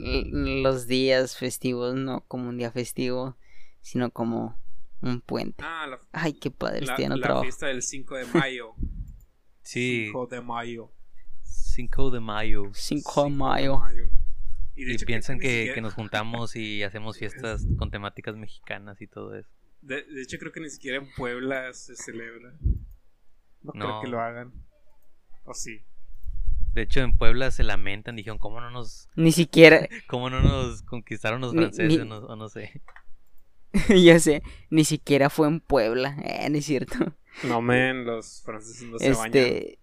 [0.62, 3.37] los días festivos no como un día festivo,
[3.81, 4.57] sino como
[5.01, 5.62] un puente.
[5.66, 7.42] Ah, la, Ay, qué padre, la, no la trabajo.
[7.44, 8.75] fiesta del 5 de mayo.
[9.62, 10.92] Sí, 5 de mayo.
[11.42, 12.70] 5 de mayo.
[12.75, 13.81] 5 de 5 mayo.
[14.77, 19.07] Y, de Y hecho, piensan que, nos juntamos y hacemos fiestas con temáticas mexicanas y
[19.07, 19.49] todo eso.
[19.83, 22.55] de, de hecho, creo que ni siquiera en Puebla se celebra.
[23.63, 24.53] No, creo que lo hagan.
[25.45, 25.81] O sí.
[26.75, 30.83] De hecho, en Puebla se lamentan, dijeron, ¿cómo no nos, Ni siquiera, cómo no nos
[30.83, 32.83] conquistaron los Ni- franceses ni- no- o no sé?
[34.03, 36.97] ya sé, ni siquiera fue en Puebla, eh, no es cierto.
[37.45, 39.27] No, men, los franceses no se bañan.
[39.27, 39.79] Este,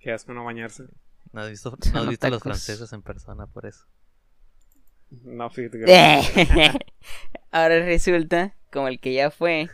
[0.00, 0.84] Qué asco no bañarse.
[1.34, 3.84] No has visto, no has visto a los franceses en persona por eso.
[5.10, 5.84] No, fíjate que.
[7.50, 9.68] Ahora resulta, como el que ya fue,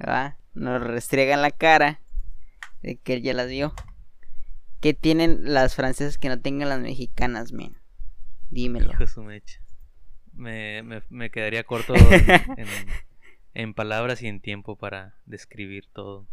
[0.00, 0.36] ¿va?
[0.54, 2.00] nos restregan la cara
[2.82, 3.74] de que él ya las vio.
[4.80, 7.76] ¿Qué tienen las francesas que no tengan las mexicanas, men?
[8.50, 8.90] Dímelo.
[8.92, 9.60] Hijo de su mecha.
[10.32, 12.68] Me, me, me quedaría corto en, en-
[13.54, 16.26] en palabras y en tiempo para describir todo.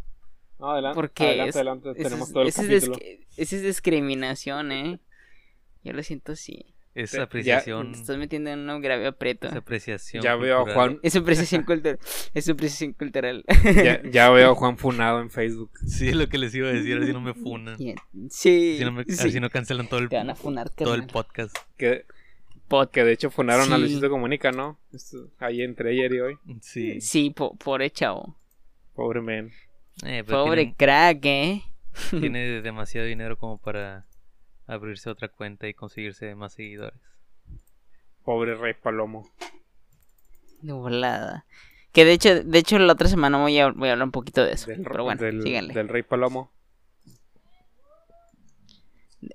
[0.62, 0.94] No, adelante.
[0.94, 1.90] Porque adelante, es- adelante.
[1.90, 3.06] Ese Tenemos es, todo el ese es capítulo.
[3.36, 5.00] ese es discriminación, ¿eh?
[5.84, 6.64] Yo lo siento así.
[6.94, 7.92] Es apreciación.
[7.92, 9.48] Te estás metiendo en un grave aprieto.
[9.48, 10.22] Es apreciación.
[10.22, 10.72] Ya veo a.
[10.74, 11.00] Juan.
[11.02, 11.98] Es apreciación cultural.
[12.34, 13.44] Es apreciación cultural.
[13.64, 15.70] Ya, ya veo a Juan Funado en Facebook.
[15.86, 17.76] Sí, es lo que les iba a decir, así no me funan.
[17.78, 17.94] Sí.
[18.28, 19.26] Así no, me- sí.
[19.28, 21.56] así no cancelan todo el, Te van a funar, todo el podcast.
[21.78, 22.04] Que,
[22.68, 23.82] Pod- que de hecho funaron a Sí.
[23.82, 24.78] Luisito Comunica, ¿no?
[24.92, 26.34] Esto- ahí entre ayer y hoy.
[26.60, 27.00] Sí.
[27.00, 28.36] Sí, po- pobre chavo.
[28.94, 29.50] Pobre men.
[30.04, 31.62] Eh, pero Pobre tiene, crack, ¿eh?
[32.10, 34.06] tiene demasiado dinero como para
[34.66, 37.00] abrirse otra cuenta y conseguirse más seguidores.
[38.24, 39.28] Pobre Rey Palomo.
[40.60, 41.44] De volada.
[41.92, 44.44] Que de hecho, de hecho la otra semana voy a, voy a hablar un poquito
[44.44, 44.68] de eso.
[44.70, 45.74] Del, pero bueno, del, síganle.
[45.74, 46.50] del Rey Palomo.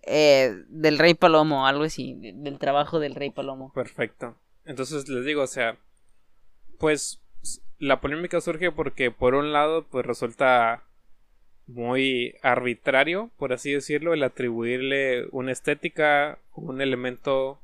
[0.04, 2.15] Eh, del Rey Palomo, algo así.
[2.15, 3.72] de- del trabajo del Rey Palomo.
[3.74, 4.38] Perfecto.
[4.65, 5.78] Entonces les digo, o sea,
[6.80, 7.22] pues
[7.80, 10.84] la polémica surge porque por un lado, pues resulta
[11.68, 17.60] muy arbitrario, por así decirlo, el atribuirle una estética, un elemento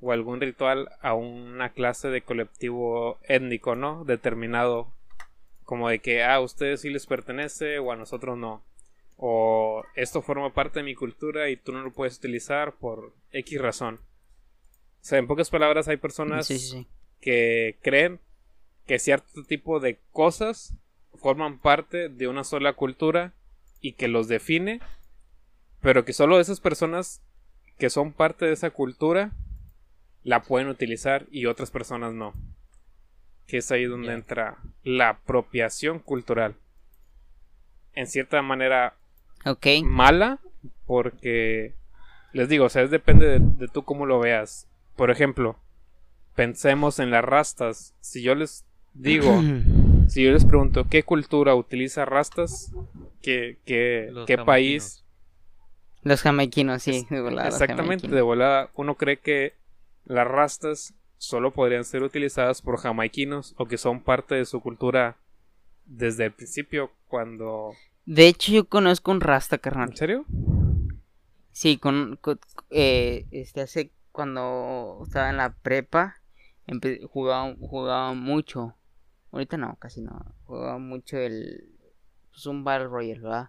[0.00, 4.04] o algún ritual a una clase de colectivo étnico, ¿no?
[4.04, 4.92] Determinado,
[5.64, 8.62] como de que ah, a ustedes sí les pertenece o a nosotros no.
[9.16, 13.58] O esto forma parte de mi cultura y tú no lo puedes utilizar por X
[13.60, 14.00] razón.
[15.00, 16.86] O sea, en pocas palabras hay personas Sí, sí, sí.
[17.20, 18.20] que creen
[18.86, 20.74] que cierto tipo de cosas
[21.16, 23.32] forman parte de una sola cultura
[23.80, 24.80] y que los define,
[25.80, 27.22] pero que solo esas personas
[27.78, 29.32] que son parte de esa cultura
[30.22, 32.32] la pueden utilizar y otras personas no.
[33.46, 36.56] Que es ahí donde entra la apropiación cultural.
[37.94, 38.94] En cierta manera
[39.84, 40.40] mala
[40.84, 41.74] porque
[42.32, 44.68] les digo, o sea, es depende de, de tú cómo lo veas.
[44.96, 45.56] Por ejemplo,
[46.34, 47.94] pensemos en las rastas.
[48.00, 48.65] Si yo les
[48.98, 49.40] digo,
[50.08, 52.72] si yo les pregunto qué cultura utiliza rastas,
[53.22, 55.04] qué, qué, Los qué país,
[56.02, 57.06] Los jamaiquinos, sí.
[57.10, 59.54] de volada, exactamente, de volada, uno cree que
[60.04, 65.16] las rastas solo podrían ser utilizadas por jamaiquinos o que son parte de su cultura
[65.86, 67.72] desde el principio cuando...
[68.04, 69.90] De hecho, yo conozco un rasta, carnal.
[69.90, 70.24] ¿En serio?
[71.52, 72.38] Sí, con, con-
[72.70, 76.16] eh, este hace cuando estaba en la prepa
[77.10, 78.74] jugaba jugaba mucho.
[79.32, 80.34] Ahorita no, casi no.
[80.44, 81.72] Jugaba mucho el
[82.30, 83.48] pues un Battle Royale, ¿verdad?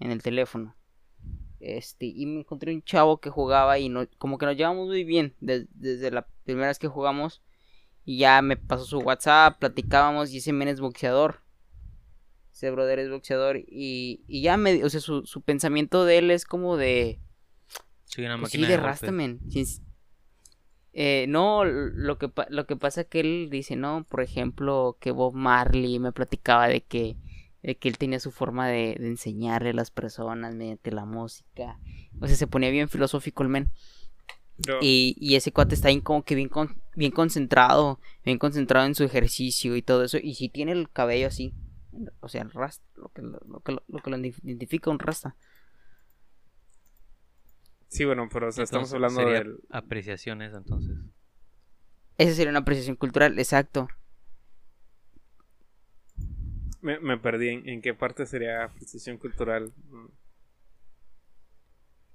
[0.00, 0.74] En el teléfono.
[1.60, 5.04] Este, y me encontré un chavo que jugaba y no, como que nos llevamos muy
[5.04, 7.42] bien des- desde la primera vez que jugamos.
[8.04, 11.40] Y ya me pasó su WhatsApp, platicábamos y ese men es boxeador.
[12.52, 16.30] Ese brother es boxeador y, y ya me, o sea, su, su pensamiento de él
[16.30, 17.20] es como de...
[18.04, 18.86] Soy una Pues sí, de de golpes.
[19.00, 19.40] Rastaman.
[20.96, 25.34] Eh, no, lo que, lo que pasa que él dice, no, por ejemplo, que Bob
[25.34, 27.16] Marley me platicaba de que,
[27.64, 31.78] de que él tenía su forma de, de enseñarle a las personas mediante la música.
[32.20, 33.70] O sea, se ponía bien filosófico el men.
[34.80, 38.94] Y, y ese cuate está ahí como que bien, con- bien concentrado, bien concentrado en
[38.94, 40.18] su ejercicio y todo eso.
[40.22, 41.52] Y si tiene el cabello así,
[42.20, 45.00] o sea, el rasta, lo que lo, lo que lo- lo que lo identifica un
[45.00, 45.34] rasta.
[47.88, 49.58] Sí, bueno, pero o sea, estamos hablando del...
[49.70, 50.96] apreciaciones, entonces.
[52.18, 53.88] Esa sería una apreciación cultural, exacto.
[56.80, 59.72] Me, me perdí en, en qué parte sería apreciación cultural.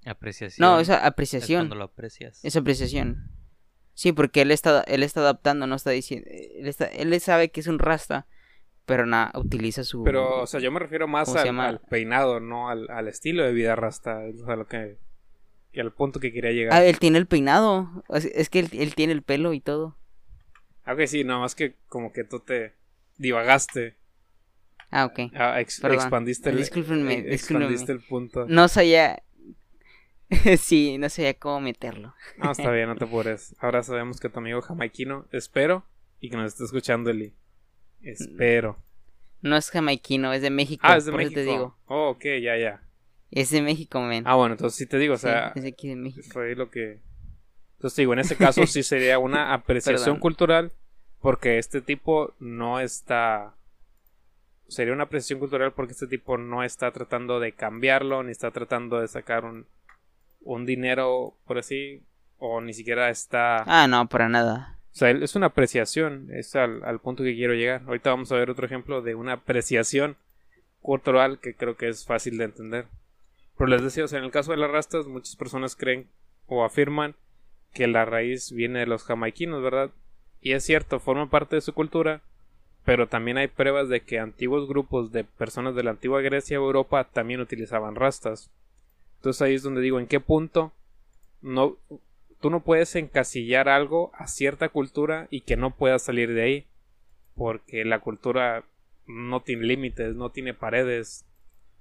[0.04, 0.66] Apreciación.
[0.66, 1.62] No, esa es apreciación.
[1.62, 2.44] cuando lo aprecias.
[2.44, 3.30] Es apreciación.
[3.94, 6.26] Sí, porque él está, él está adaptando, no está diciendo.
[6.30, 8.26] Él, está, él sabe que es un rasta,
[8.86, 10.04] pero nada, utiliza su.
[10.04, 11.68] Pero, o sea, yo me refiero más ¿Cómo se al, llama?
[11.68, 14.20] al peinado, no al, al estilo de vida rasta.
[14.40, 14.98] O sea, lo que...
[15.72, 16.72] Y al punto que quería llegar.
[16.74, 18.04] Ah, él tiene el peinado.
[18.08, 19.96] Es, es que él, él tiene el pelo y todo.
[20.84, 22.74] Ah, ok, sí, nada más que como que tú te
[23.18, 23.96] divagaste.
[24.90, 25.20] Ah, ok.
[25.34, 27.66] ah, ex- expandiste el, Discúlpenme, eh, discúlpenme.
[27.74, 28.46] expandiste el punto.
[28.48, 29.22] No sabía.
[30.58, 32.14] sí, no sabía cómo meterlo.
[32.36, 33.54] No, está bien, no te apures.
[33.60, 35.84] Ahora sabemos que tu amigo jamaiquino, espero,
[36.20, 37.34] y que nos esté escuchando, Eli.
[38.02, 38.78] Espero.
[39.42, 40.82] No es jamaiquino, es de México.
[40.86, 41.40] Ah, es de por eso México.
[41.40, 41.78] te digo.
[41.86, 42.82] Oh, ok, ya, ya.
[43.30, 44.24] Es de México, men.
[44.26, 46.26] Ah, bueno, entonces sí te digo, o Sí, sea, es de aquí de México.
[46.32, 47.00] fue lo que...
[47.76, 50.72] Entonces digo, en ese caso sí sería una apreciación cultural,
[51.20, 53.54] porque este tipo no está...
[54.68, 59.00] Sería una apreciación cultural porque este tipo no está tratando de cambiarlo, ni está tratando
[59.00, 59.66] de sacar un,
[60.42, 62.02] un dinero, por así,
[62.38, 63.64] o ni siquiera está...
[63.66, 64.78] Ah, no, para nada.
[64.92, 67.82] O sea, es una apreciación, es al, al punto que quiero llegar.
[67.86, 70.16] Ahorita vamos a ver otro ejemplo de una apreciación
[70.80, 72.86] cultural que creo que es fácil de entender.
[73.60, 76.08] Pero les decía, o sea, en el caso de las rastas, muchas personas creen
[76.46, 77.14] o afirman
[77.74, 79.90] que la raíz viene de los jamaiquinos, ¿verdad?
[80.40, 82.22] Y es cierto, forma parte de su cultura,
[82.86, 86.64] pero también hay pruebas de que antiguos grupos de personas de la antigua Grecia o
[86.64, 88.50] Europa también utilizaban rastas.
[89.16, 90.72] Entonces ahí es donde digo, ¿en qué punto
[91.42, 91.76] no
[92.40, 96.66] tú no puedes encasillar algo a cierta cultura y que no puedas salir de ahí?
[97.34, 98.64] Porque la cultura
[99.06, 101.26] no tiene límites, no tiene paredes.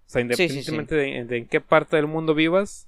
[0.10, 0.72] O sea, Sí, sí, sí.
[0.72, 2.88] independientemente De, de en qué parte del mundo vivas,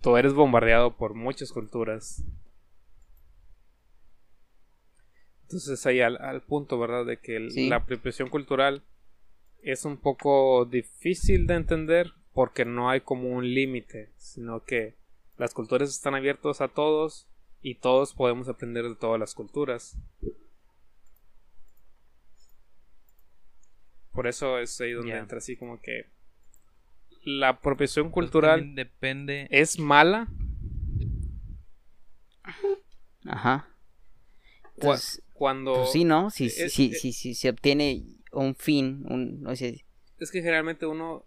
[0.00, 2.22] tú eres bombardeado por muchas culturas.
[5.42, 7.04] Entonces ahí al, al punto, ¿verdad?
[7.04, 8.82] De que el- la apropiación cultural
[9.62, 14.94] es un poco difícil de entender porque no hay como un límite, sino que
[15.36, 17.26] las culturas están abiertas a todos
[17.60, 19.96] y todos podemos aprender de todas las culturas.
[24.12, 26.06] Por eso es ahí donde entra así como que
[27.24, 29.46] la apropiación Pues cultural depende.
[29.50, 30.28] es mala
[33.26, 33.68] Ajá.
[34.76, 36.30] Entonces, cuando pues sí, ¿no?
[36.30, 39.84] Si, es- si, es- si, si se obtiene un fin, un, no sé,
[40.18, 41.24] es que generalmente uno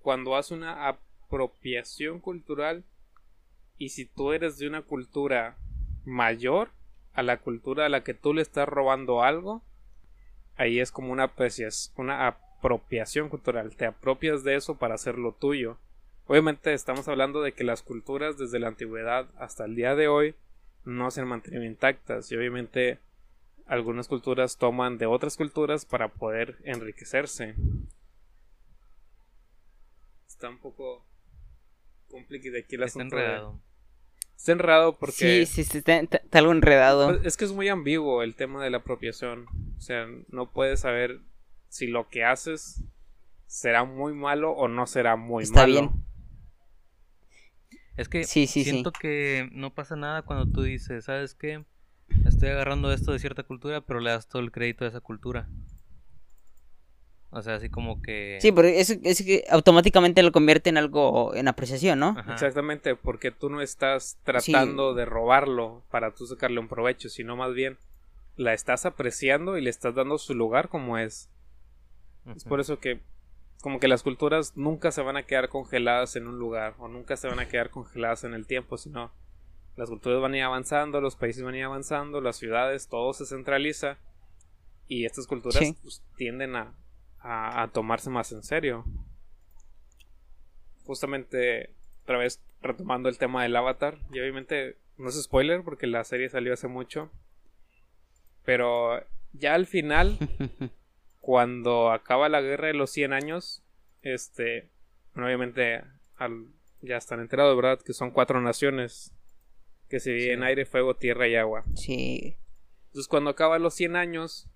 [0.00, 2.84] cuando hace una apropiación cultural
[3.78, 5.56] y si tú eres de una cultura
[6.04, 6.70] mayor
[7.12, 9.62] a la cultura a la que tú le estás robando algo
[10.60, 13.74] ahí es como una aprecias- una apropiación cultural.
[13.76, 15.78] Te apropias de eso para hacerlo tuyo.
[16.26, 20.34] Obviamente estamos hablando de que las culturas desde la antigüedad hasta el día de hoy
[20.84, 22.98] no se han mantenido intactas y obviamente
[23.66, 27.54] algunas culturas toman de otras culturas para poder enriquecerse.
[30.28, 31.04] Está un poco
[32.08, 33.60] complicado aquí el Está asunto de- enredado.
[34.40, 37.08] Está enredado porque sí, sí, sí, está, está- está algo enredado.
[37.08, 39.44] pues, es que es muy ambiguo el tema de la apropiación.
[39.76, 41.20] O sea, no puedes saber
[41.68, 42.82] si lo que haces
[43.46, 45.72] será muy malo o no será muy Está malo.
[45.72, 45.90] bien.
[47.98, 48.70] Es que Sí, sí, sí.
[48.70, 51.66] siento que no pasa nada cuando tú dices, ¿sabes qué?
[52.24, 55.48] Estoy agarrando esto de cierta cultura, pero le das todo el crédito a esa cultura.
[57.32, 58.38] O sea, así como que...
[58.40, 62.16] Sí, pero eso es que automáticamente lo convierte en algo, en apreciación, ¿no?
[62.18, 62.34] Ajá.
[62.34, 67.54] Exactamente, porque tú no estás tratando de robarlo para tú sacarle un provecho, sino más
[67.54, 67.78] bien
[68.36, 71.30] la estás apreciando y le estás dando su lugar como es.
[72.34, 73.00] Es por eso que
[73.62, 77.16] como que las culturas nunca se van a quedar congeladas en un lugar o nunca
[77.16, 79.12] se van a quedar congeladas en el tiempo, sino
[79.76, 83.12] las culturas van a ir avanzando, los países van a ir avanzando, las ciudades, todo
[83.12, 83.98] se centraliza
[84.88, 85.76] y estas culturas Sí.
[85.82, 86.74] pues, tienden a,
[87.20, 88.84] a, a tomarse más en serio.
[90.84, 91.70] Justamente,
[92.02, 96.28] otra vez retomando el tema del avatar, y obviamente no es spoiler porque la serie
[96.28, 97.10] salió hace mucho,
[98.44, 99.02] pero
[99.32, 100.18] ya al final
[101.20, 103.62] cuando acaba la guerra de los 100 años,
[104.02, 104.70] este,
[105.14, 105.82] bueno, obviamente
[106.16, 106.48] al,
[106.82, 107.80] ya están enterados, ¿verdad?
[107.80, 109.14] Que son cuatro naciones
[109.88, 111.64] que se dividen aire, fuego, tierra y agua.
[111.74, 112.36] Sí.
[112.88, 114.49] Entonces cuando acaban los 100 años,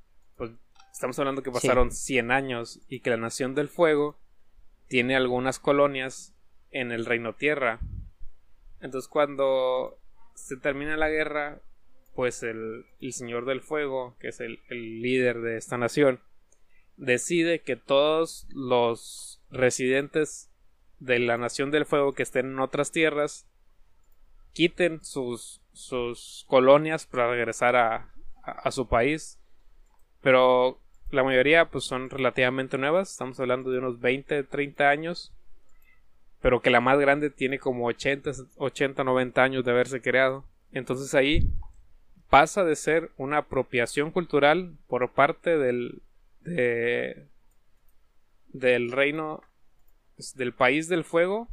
[0.95, 4.17] estamos hablando que pasaron 100 años y que la nación del fuego
[4.87, 6.37] tiene algunas colonias
[6.71, 7.81] en el reino tierra.
[8.81, 9.99] Entonces cuando
[10.37, 11.61] se termina la guerra,
[12.15, 16.21] pues el, el Señor del Fuego, que es el, el líder de esta nación,
[16.97, 20.53] decide que todos los residentes
[21.01, 23.49] de la Nación del Fuego que estén en otras tierras
[24.53, 29.41] quiten sus, sus colonias para regresar a, a, su país.
[30.21, 30.84] Pero
[31.15, 35.33] la mayoría pues son relativamente nuevas, estamos hablando de unos 20, 30 años.
[36.41, 40.45] Pero que la más grande tiene como 80, 80, 90 años de haberse creado.
[40.73, 41.49] Entonces ahí
[42.29, 46.03] pasa de ser una apropiación cultural por parte del,
[46.41, 47.29] de,
[48.49, 49.43] del reino
[50.35, 51.49] del país del fuego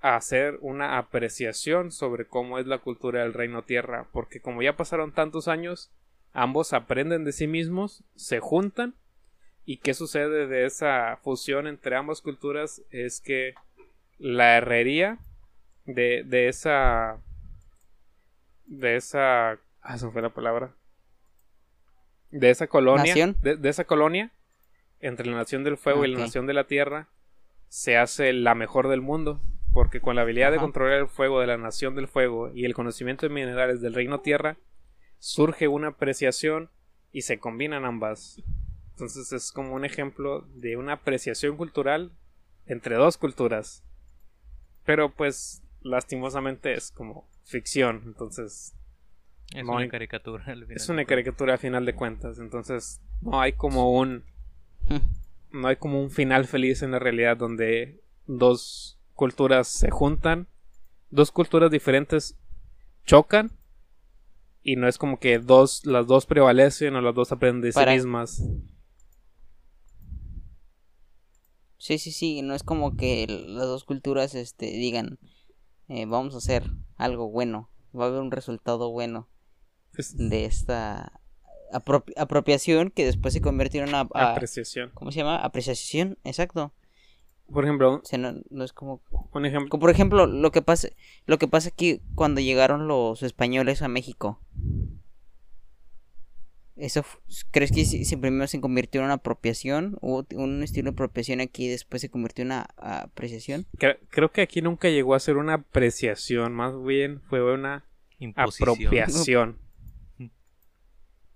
[0.00, 4.76] a hacer una apreciación sobre cómo es la cultura del reino tierra porque como ya
[4.76, 5.90] pasaron tantos años
[6.32, 8.94] ambos aprenden de sí mismos se juntan
[9.64, 13.54] y qué sucede de esa fusión entre ambas culturas es que
[14.18, 15.18] la herrería
[15.84, 17.18] de, de esa
[18.66, 20.72] de esa ah se fue la palabra
[22.32, 24.30] de esa colonia, de, esa colonia,
[25.00, 27.08] entre la Nación del Fuego y la Nación de la Tierra,
[27.68, 29.40] se hace la mejor del mundo,
[29.72, 32.74] porque con la habilidad de controlar el fuego de la Nación del Fuego y el
[32.74, 34.56] conocimiento de minerales del Reino Tierra,
[35.22, 36.68] surge una apreciación
[37.12, 38.42] y se combinan ambas.
[38.90, 42.10] Entonces es como un ejemplo de una apreciación cultural
[42.66, 43.84] entre dos culturas.
[44.84, 48.74] Pero pues lastimosamente es como ficción, entonces
[49.54, 50.44] es una caricatura.
[50.70, 52.40] es una caricatura a final de cuentas.
[52.40, 54.24] Entonces, no hay como un.
[55.52, 60.48] no hay como un final feliz en la realidad donde dos culturas se juntan.
[61.10, 62.36] Dos culturas diferentes
[63.04, 63.52] chocan.
[64.62, 67.86] Y no es como que dos, las dos prevalecen o las dos aprenden de sí
[67.86, 68.42] mismas.
[71.78, 72.42] Sí, sí, sí.
[72.42, 75.18] No es como que las dos culturas este, digan.
[75.88, 77.70] Eh, vamos a hacer algo bueno.
[77.94, 79.28] Va a haber un resultado bueno
[80.14, 81.20] de esta
[81.72, 84.90] apropiación que después se convirtió en una apreciación.
[84.94, 85.36] ¿Cómo se llama?
[85.36, 86.72] Apreciación, exacto.
[87.50, 88.02] Por ejemplo,
[88.50, 89.02] no, es como
[89.32, 89.68] un ejemplo.
[89.68, 90.88] Como por ejemplo, lo que pasa
[91.26, 94.40] lo que pasa aquí cuando llegaron los españoles a México.
[96.76, 97.04] ¿Eso
[97.50, 99.98] crees que se, primero se convirtió en una apropiación?
[100.00, 103.66] ¿Hubo un estilo de apropiación aquí y después se convirtió en una apreciación?
[104.08, 107.84] Creo que aquí nunca llegó a ser una apreciación, más bien fue una
[108.36, 109.58] apropiación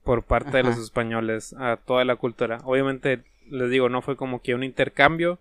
[0.02, 2.60] por parte de los españoles a toda la cultura.
[2.64, 5.38] Obviamente, les digo, no fue como que un intercambio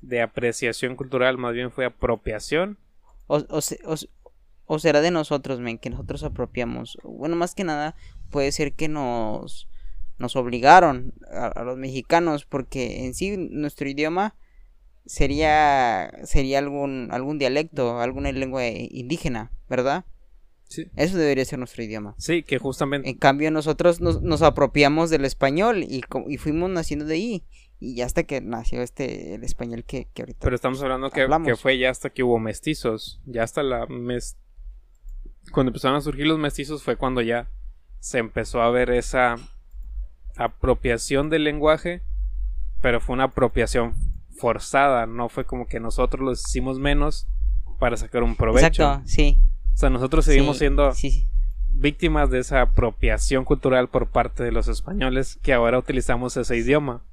[0.00, 2.78] de apreciación cultural, más bien fue apropiación.
[3.26, 3.44] O,
[4.66, 6.98] o, será de nosotros, men, que nosotros apropiamos.
[7.02, 7.94] Bueno, más que nada,
[8.30, 9.68] puede ser que nos,
[10.18, 14.34] nos obligaron a, los mexicanos, porque en sí nuestro idioma
[15.06, 20.04] sería, sería algún, algún dialecto, alguna lengua indígena, ¿verdad?
[20.96, 22.14] Eso debería ser nuestro idioma.
[22.18, 23.08] Sí, que justamente.
[23.08, 27.44] En cambio, nosotros nos, apropiamos del español y, y, fuimos naciendo de ahí.
[27.80, 30.40] Y ya hasta que nació este, el español que, ahorita.
[30.40, 33.20] Pero estamos hablando que, que, fue ya hasta que hubo mestizos.
[33.24, 33.86] Ya hasta la.
[33.86, 34.36] Mes...
[35.52, 37.48] Cuando empezaron a surgir los mestizos fue cuando ya
[38.00, 39.36] se empezó a ver esa
[40.36, 42.02] apropiación del lenguaje.
[42.82, 43.94] Pero fue una apropiación
[44.36, 45.06] forzada.
[45.06, 47.28] No fue como que nosotros los hicimos menos
[47.78, 48.66] para sacar un provecho.
[48.66, 49.40] Exacto, sí.
[49.74, 50.92] O sea, nosotros seguimos siendo
[51.70, 57.04] víctimas de esa apropiación cultural por parte de los españoles que ahora utilizamos ese idioma.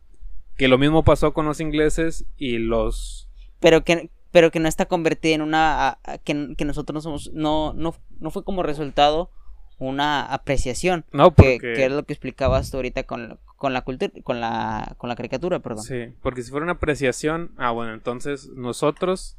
[0.57, 3.29] Que lo mismo pasó con los ingleses y los...
[3.59, 5.99] Pero que, pero que no está convertida en una...
[6.23, 7.31] que, que nosotros no somos...
[7.33, 9.31] No, no, no fue como resultado
[9.77, 11.05] una apreciación.
[11.11, 11.59] No, porque...
[11.59, 15.15] Que, es lo que explicabas tú ahorita con, con la cultura, con la, con la
[15.15, 15.83] caricatura, perdón.
[15.83, 19.37] Sí, porque si fuera una apreciación, ah, bueno, entonces nosotros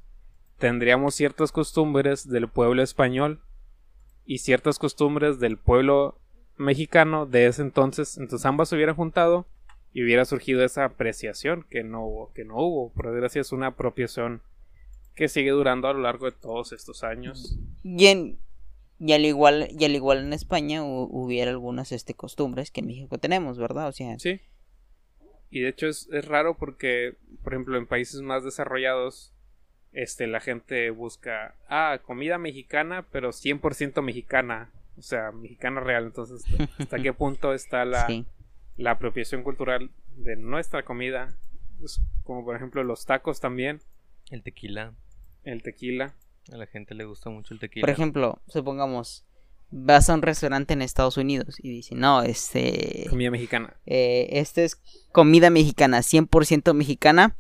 [0.59, 3.40] tendríamos ciertas costumbres del pueblo español
[4.24, 6.18] y ciertas costumbres del pueblo
[6.57, 8.16] mexicano de ese entonces.
[8.18, 9.47] Entonces ambas se hubieran juntado
[9.97, 12.92] y hubiera surgido esa apreciación que no hubo, que no hubo.
[12.92, 14.42] Por desgracia es una apropiación
[15.14, 17.59] que sigue durando a lo largo de todos estos años.
[17.82, 18.36] Y,
[19.01, 23.16] y al igual y al igual en España hubiera algunas este costumbres que en México
[23.16, 23.88] tenemos, ¿verdad?
[23.88, 24.42] O sea, sí.
[25.49, 29.32] Y de hecho es, es raro porque, por ejemplo, en países más desarrollados
[29.92, 34.68] este, la gente busca, ah, comida mexicana, pero 100% mexicana,
[34.99, 36.05] o sea, mexicana real.
[36.05, 36.44] Entonces,
[36.78, 38.07] ¿hasta qué punto está la,
[38.77, 41.37] la apropiación cultural de nuestra comida,
[41.79, 43.81] pues, como por ejemplo los tacos también,
[44.31, 44.93] El tequila.
[45.45, 46.14] el tequila.
[46.53, 47.83] A la gente le gusta mucho el tequila.
[47.83, 49.24] Por ejemplo, supongamos,
[49.70, 53.74] vas a un restaurante en Estados Unidos y dicen, no, este, Comida mexicana.
[53.87, 54.77] eh, este es
[55.11, 57.37] comida mexicana, 100% mexicana,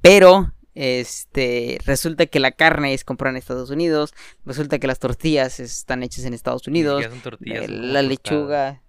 [0.00, 4.14] pero este resulta que la carne es comprada en Estados Unidos,
[4.44, 8.82] resulta que las tortillas están hechas en Estados Unidos, son tortillas, eh, la lechuga,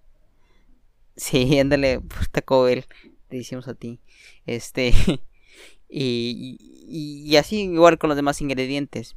[1.16, 2.84] sí, ándale, por Taco Bell,
[3.28, 4.00] te decimos a ti,
[4.46, 4.92] este,
[5.88, 6.58] y,
[6.88, 9.16] y, y así igual con los demás ingredientes.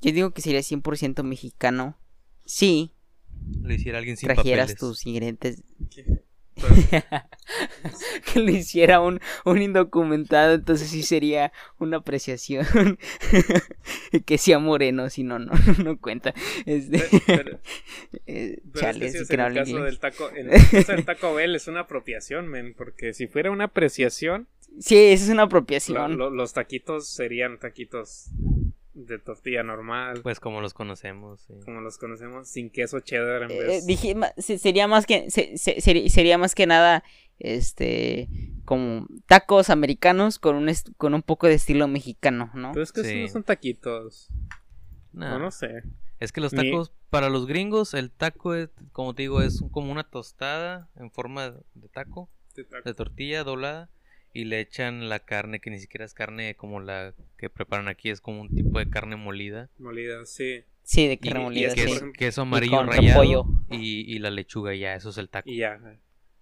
[0.00, 1.98] Yo digo que sería 100% mexicano
[2.44, 2.94] si
[3.62, 4.76] Lo hiciera alguien sin trajeras papeles.
[4.76, 6.20] tus ingredientes Pues,
[8.32, 12.66] que lo hiciera un, un indocumentado, entonces sí sería una apreciación
[14.26, 15.52] que sea moreno, si no, no,
[15.84, 16.34] no cuenta.
[16.66, 17.58] Este, pero-
[18.26, 20.92] eh, Pero chale, es que sí que en el caso del taco, en el caso
[20.92, 24.48] del Taco Bell es una apropiación, men, porque si fuera una apreciación,
[24.78, 26.16] Sí, esa es una lo- apropiación.
[26.16, 28.30] lo- los taquitos serían taquitos
[28.94, 31.42] de tortilla normal, Pues como los conocemos.
[31.42, 31.54] sí.
[31.64, 33.86] como los conocemos, sin queso cheddar en Eh, vez.
[33.86, 37.04] dije, sería más que se- se- seri- sería más que nada
[37.38, 38.28] este
[38.64, 42.72] como tacos americanos con un con un poco de estilo mexicano, ¿no?
[42.72, 43.10] Pero es que Sí.
[43.10, 44.28] esos no son taquitos.
[45.12, 45.82] Nah, No, no sé.
[46.20, 49.62] Es que los Ni- tacos, para los gringos, el taco, es, como te digo, es
[49.72, 52.82] como una tostada en forma de taco, Este taco.
[52.88, 53.88] de tortilla doblada,
[54.32, 58.10] y le echan la carne, que ni siquiera es carne como la que preparan aquí,
[58.10, 59.68] es como un tipo de carne molida.
[59.78, 60.64] Molida, sí.
[60.82, 61.82] Sí, de Y- carne y molida, sí.
[61.86, 63.44] por Queso, amarillo con rallado repollo.
[63.70, 65.48] y, y la lechuga, ya, eso es el taco.
[65.50, 65.80] Y ya.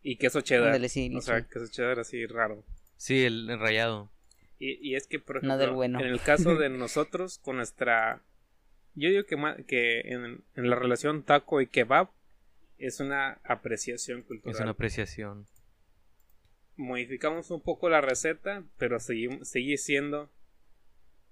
[0.02, 0.68] Y queso cheddar.
[0.68, 2.64] Ándale, sí, o sea, queso cheddar así raro.
[2.96, 4.10] Sí, el, el rallado.
[4.58, 6.00] Y, y es que, por No ejemplo, del bueno.
[6.00, 8.22] en el caso de nosotros, con nuestra.
[8.94, 12.08] Yo digo que, ma- que en, en la relación taco y kebab
[12.78, 14.54] es una apreciación cultural.
[14.54, 15.46] Es una apreciación.
[16.78, 20.30] Modificamos un poco la receta, pero sigue siendo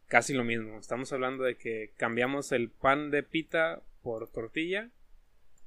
[0.09, 0.79] casi lo mismo.
[0.79, 4.91] Estamos hablando de que cambiamos el pan de pita por tortilla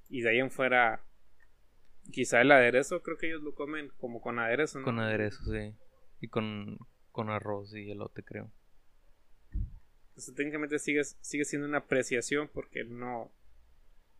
[0.09, 1.01] y de ahí en fuera.
[2.11, 4.79] Quizá el aderezo, creo que ellos lo comen como con aderezo.
[4.79, 4.85] ¿no?
[4.85, 5.73] Con aderezo, sí.
[6.21, 6.77] Y con,
[7.11, 8.51] con arroz y elote, creo.
[10.09, 13.31] Entonces, técnicamente sigue, sigue siendo una apreciación porque no.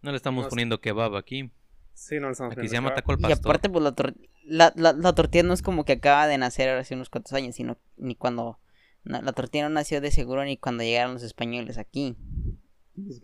[0.01, 1.51] No le estamos No poniendo kebab aquí.
[1.93, 3.17] Sí, no lo estamos Aquí se poniendo llama kebab.
[3.17, 4.15] taco al Y aparte, pues la, tor-
[4.49, 7.55] la, la, la tortilla no es como que acaba de nacer hace unos cuantos años,
[7.55, 8.59] sino ni cuando.
[9.03, 12.15] no, la tortilla no nació de seguro ni cuando llegaron los españoles aquí.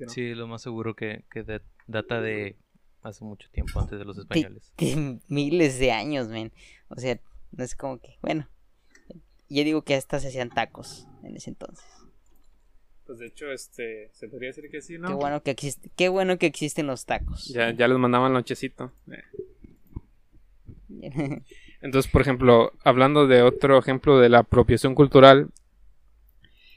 [0.08, 2.58] Sí, lo más seguro que, que de- data de
[3.02, 4.72] hace mucho tiempo antes de los españoles.
[4.78, 6.52] De miles de años, men.
[6.90, 7.20] O sea,
[7.52, 8.18] no es como que.
[8.22, 8.48] Bueno,
[9.50, 11.86] yo digo que hasta se hacían tacos en ese entonces.
[13.06, 14.10] Pues de hecho, este.
[14.14, 15.08] Se podría decir que sí, ¿no?
[15.10, 17.46] Qué bueno que existe, qué bueno que existen los tacos.
[17.50, 18.92] Ya, ya les mandaban lonchecito.
[19.12, 19.22] Eh.
[21.82, 25.50] Entonces, por ejemplo, hablando de otro ejemplo de la apropiación cultural,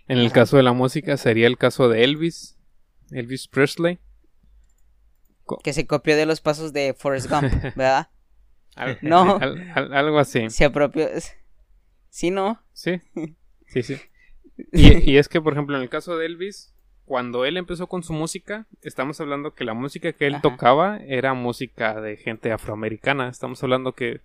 [0.07, 2.57] en el caso de la música sería el caso de Elvis,
[3.11, 3.99] Elvis Presley.
[5.63, 7.43] que se copió de los pasos de Forrest Gump,
[7.77, 8.09] ¿verdad?
[8.75, 9.37] Al- No.
[9.39, 10.51] al- al- algo así.
[10.51, 11.09] Se apropió.
[12.11, 12.63] Sí, no.
[12.73, 13.01] Sí,
[13.67, 13.97] sí, sí.
[14.73, 16.75] Y, y es que, por ejemplo, en el caso de Elvis,
[17.09, 20.43] cuando él empezó con su música, estamos hablando que la música que él Ajá.
[20.43, 23.29] tocaba era música de gente afroamericana.
[23.31, 24.21] Estamos hablando que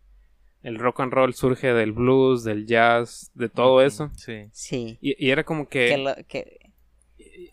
[0.61, 4.11] el rock and roll surge del blues, del jazz, de todo eso.
[4.15, 4.49] Sí.
[4.51, 4.97] Sí.
[5.01, 5.87] Y, y era como que...
[5.87, 6.59] Que, lo- que,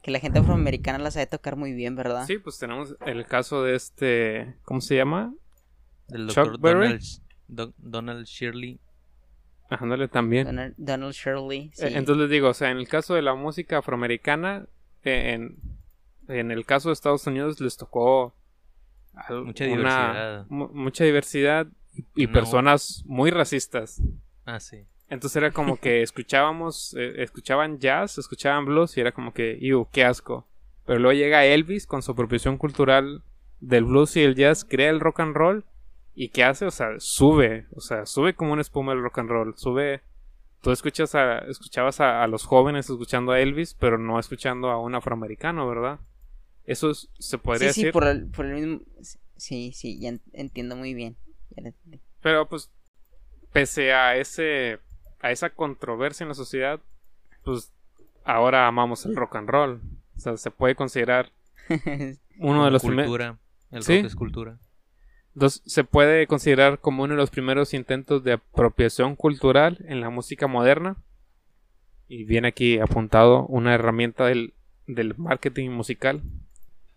[0.02, 2.26] que la gente afroamericana la sabe tocar muy bien, ¿verdad?
[2.26, 4.56] Sí, pues tenemos el caso de este...
[4.64, 5.32] ¿Cómo se llama?
[6.08, 6.80] Del Chuck doctor Berry.
[6.88, 7.02] Donald,
[7.46, 8.80] Do- Donald Shirley.
[9.70, 10.46] Ándale también.
[10.46, 11.70] Donald, Donald Shirley.
[11.74, 11.84] sí.
[11.86, 14.66] Eh, Entonces les digo, o sea, en el caso de la música afroamericana,
[15.04, 15.56] en,
[16.28, 18.34] en el caso de Estados Unidos les tocó
[19.28, 20.46] Mucha diversidad.
[20.48, 22.32] mu- mucha diversidad y, y No.
[22.32, 24.00] personas muy racistas.
[24.46, 24.84] Ah, sí.
[25.08, 29.88] Entonces era como que escuchábamos, eh, escuchaban jazz, escuchaban blues y era como que, ¡iu,
[29.92, 30.46] qué asco!
[30.86, 33.22] Pero luego llega Elvis con su apropiación cultural
[33.60, 35.64] del blues y el jazz, crea el rock and roll
[36.14, 36.64] y ¿qué hace?
[36.66, 40.02] O sea, sube, o sea, sube como una espuma el rock and roll, sube...
[40.62, 44.78] Tú escuchas a, escuchabas a, a los jóvenes escuchando a Elvis, pero no escuchando a
[44.80, 46.00] un afroamericano, ¿verdad?
[46.64, 47.92] Eso es- se podría sí, sí, decir.
[47.92, 48.80] por el, por el mismo.
[49.36, 51.16] Sí, sí, ya en- entiendo muy bien.
[51.56, 51.72] Ya.
[52.20, 52.70] Pero pues,
[53.52, 54.78] pese a ese,
[55.20, 56.80] a esa controversia en la sociedad,
[57.42, 57.72] pues
[58.24, 59.80] ahora amamos el rock and roll.
[60.16, 61.32] O sea, se puede considerar
[62.38, 63.38] uno de los primeros, cultura.
[63.70, 63.96] El Sí.
[63.96, 64.58] rock es cultura.
[65.34, 70.10] Dos- se puede considerar como uno de los primeros intentos de apropiación cultural en la
[70.10, 70.96] música moderna.
[72.08, 74.52] Y viene aquí apuntado una herramienta del,
[74.86, 76.22] del marketing musical.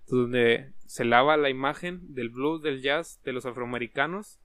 [0.07, 4.37] donde se lava la imagen del blues, del jazz, de los afroamericanos,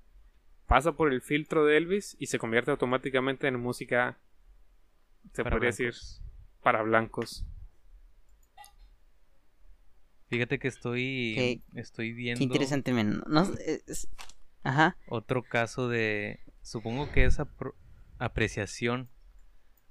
[0.66, 4.16] pasa por el filtro de Elvis y se convierte automáticamente en música,
[5.34, 5.93] se Para podría decir,
[6.62, 7.45] para blancos.
[10.29, 13.22] Fíjate que estoy, Qué- estoy viendo Qué interesante, men.
[13.26, 14.09] No, es-
[14.62, 14.97] Ajá.
[15.09, 17.74] otro caso de, supongo que es apro-
[18.18, 19.09] apreciación,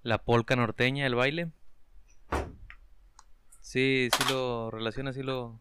[0.03, 1.51] la polca norteña, el baile.
[3.61, 5.59] Sí, sí lo relaciona, sí lo...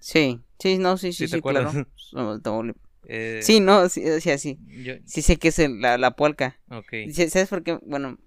[0.00, 1.72] Sí, sí, no, sí, sí, ¿Sí sí, claro.
[3.06, 4.58] eh, Sí, no, sí, o sea, sí.
[4.66, 6.60] yo- Sí sé que es el- la, la polka.
[6.70, 7.78] ok, ¿Sabes por qué?
[7.86, 8.18] Bueno,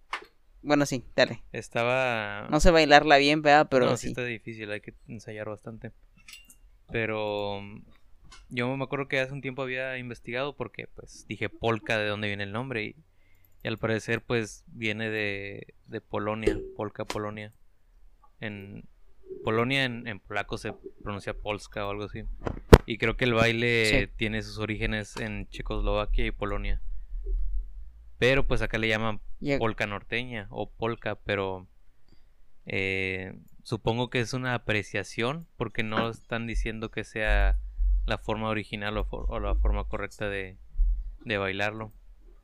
[0.68, 1.42] bueno, sí, dale.
[1.54, 2.48] estaba...
[2.50, 3.68] No sé bailarla bien, ¿verdad?
[3.72, 4.08] Pero no, sí sí.
[4.10, 5.92] está difícil, hay que ensayar bastante.
[6.92, 7.82] Pero mm,
[8.50, 12.28] yo me acuerdo que hace un tiempo había investigado porque pues dije polka de dónde
[12.28, 12.96] viene el nombre y,
[13.64, 17.52] y al parecer pues viene de, de Polonia, polka Polonia.
[18.40, 18.84] En
[19.44, 22.24] Polonia en, en polaco se pronuncia polska o algo así.
[22.86, 24.14] Y creo que el baile Sí.
[24.16, 26.82] tiene sus orígenes en Checoslovaquia y Polonia.
[28.20, 29.20] Pero pues acá le llaman
[29.60, 31.68] Polka norteña o polka, pero
[32.66, 33.34] eh,
[33.64, 37.58] supongo que es una apreciación porque no están diciendo que sea
[38.06, 40.58] la forma original o, for- o la forma correcta de,
[41.26, 41.92] de bailarlo.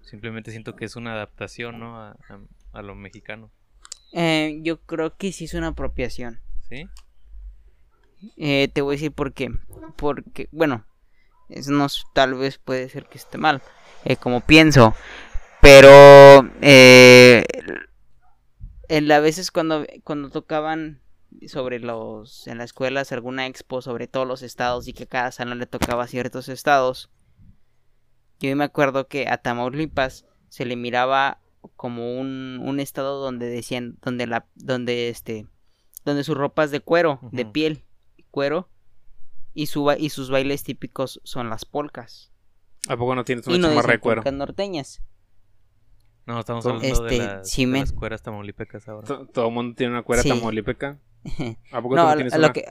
[0.01, 1.97] Simplemente siento que es una adaptación, ¿no?
[2.01, 2.39] A, a-
[2.73, 3.51] a lo mexicano,
[4.13, 6.39] eh, yo creo que sí es una apropiación.
[6.69, 6.87] ¿sí?
[8.37, 9.49] Eh, te voy a decir por qué.
[9.95, 10.85] Porque, bueno,
[11.49, 13.61] eso no es- tal vez puede ser que esté mal,
[14.05, 14.95] eh, como pienso.
[15.63, 17.45] Pero, eh,
[18.89, 21.01] en a veces cuando, cuando tocaban
[21.47, 25.59] sobre los, en las escuelas alguna expo sobre todos los estados y que cada salón
[25.59, 27.09] le tocaba ciertos estados,
[28.41, 31.39] yo me acuerdo que a Tamaulipas se le miraba
[31.77, 35.47] como un, un estado donde decían, donde la, donde este,
[36.03, 37.85] donde sus ropas de cuero, de piel,
[38.31, 38.67] cuero,
[39.53, 42.33] y, su, ba- y sus bailes típicos son las polcas.
[42.89, 44.21] ¿A poco no tienes Y una no chamarra de cuero?
[44.23, 45.01] polcas norteñas.
[46.25, 49.05] No, estamos hablando de, Este, las, de las cueras tamaulipecas ahora.
[49.07, 50.29] To- Todo el mundo tiene una cuera Sí.
[50.29, 50.97] tamaulipeca.
[51.71, 52.53] ¿A poco tú no, a- tienes lo una?
[52.53, 52.65] que,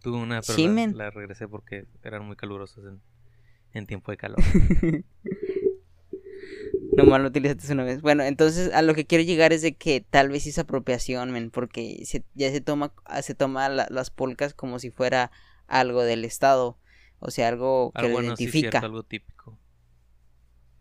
[0.00, 0.96] Tuve una, pero Sí, la, men.
[0.96, 3.00] la regresé porque eran muy calurosas en,
[3.74, 4.38] en tiempo de calor.
[6.96, 8.00] Nomás lo utilizaste una vez.
[8.00, 11.30] Bueno, entonces a lo que quiero llegar es de que tal vez sí es apropiación,
[11.30, 12.92] men, porque se- ya se toma,
[13.22, 15.30] se toma la- las polcas como si fuera
[15.66, 16.78] algo del estado.
[17.18, 18.70] O sea, algo que algo lo bueno, sí, identifica.
[18.70, 19.39] cierto, algo típico.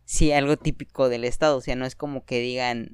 [0.09, 1.57] Sí, algo típico del estado.
[1.57, 2.89] O sea, no es como que digan,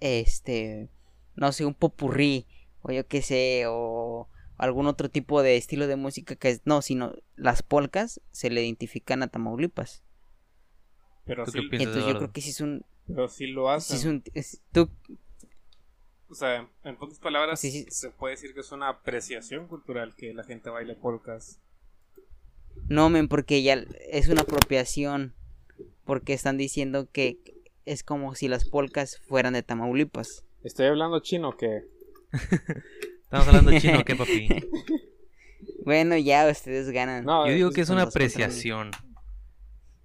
[0.00, 0.88] este,
[1.36, 2.46] no sé, un popurrí,
[2.82, 6.82] o yo qué sé, o algún otro tipo de estilo de música que es, no,
[6.82, 10.02] sino las polcas se le identifican a Tamaulipas.
[11.24, 13.70] Pero ¿Tú sí, qué piensas, Entonces yo creo que sí es un, pero sí lo
[13.76, 13.96] sí hacen.
[13.96, 14.90] es un, es- tú,
[16.30, 17.86] O sea, en pocas palabras, Sí, sí.
[17.86, 21.60] se puede decir que es una apreciación cultural que la gente baile polcas.
[22.88, 25.34] No, men, porque ya es una apropiación.
[26.04, 27.38] Porque están diciendo que
[27.84, 30.44] es como si las polcas fueran de Tamaulipas.
[30.64, 31.84] ¿Estoy hablando chino que
[33.22, 34.48] ¿Estamos hablando chino o qué, papi?
[35.84, 37.24] Bueno, ya ustedes ganan.
[37.24, 38.90] No, Yo digo que es una apreciación.
[38.92, 38.98] Yo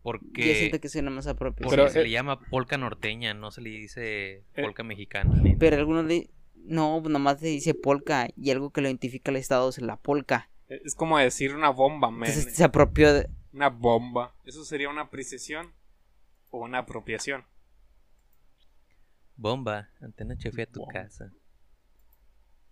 [0.04, 1.70] Porque, siento que suena más apropiación.
[1.70, 5.42] porque Pero, se eh, le llama polca norteña, no se le dice Eh, polca mexicana.
[5.60, 6.30] Pero algunos le...
[6.56, 10.50] No, nomás se dice polka y algo que lo identifica al estado es la polka.
[10.68, 12.30] Es como decir una bomba, man.
[12.30, 13.30] Entonces se apropió de...
[13.54, 14.34] Una bomba.
[14.44, 15.74] ¿Eso sería una apreciación
[16.50, 17.46] o una apropiación?
[19.38, 20.94] Bomba, antenoche fui a tu Bomba.
[20.94, 21.32] casa.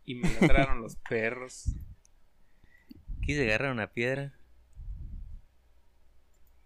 [0.06, 1.68] Y me ladraron los perros.
[1.68, 4.34] Eh, Quise agarrar una piedra.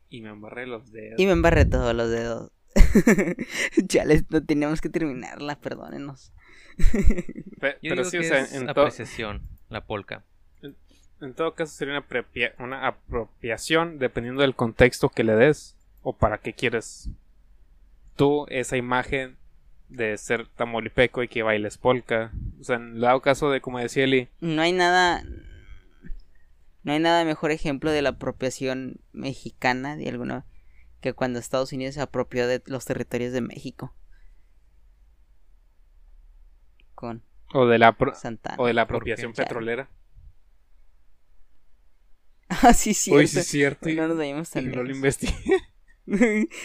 [0.09, 1.19] Y me embarré los dedos.
[1.19, 2.51] Y me embarré todos los dedos.
[3.87, 6.33] Chales, no teníamos que terminarla, perdónenos.
[7.59, 10.23] Pe- Yo pero digo sí, o sea, es en, apreciación, la polca.
[11.21, 16.13] En todo caso sería una, apropia- una apropiación dependiendo del contexto que le des o
[16.13, 17.09] para qué quieres
[18.15, 19.37] tú esa imagen
[19.89, 22.31] de ser tamaulipeco y que bailes polka.
[22.59, 25.23] O sea, en dado caso de, como decía Eli, No hay nada...
[26.83, 30.45] No hay nada mejor ejemplo de la apropiación mexicana de alguna
[31.01, 33.93] que cuando Estados Unidos se apropió de los territorios de México.
[36.95, 37.21] Con
[37.53, 38.55] o de la, Santana.
[38.57, 39.89] o de la apropiación petrolera.
[42.63, 43.11] Ah, sí, sí.
[43.11, 43.89] Uy, sí, es cierto.
[43.89, 45.35] Y, No nos vayamos y tan no lo investigué.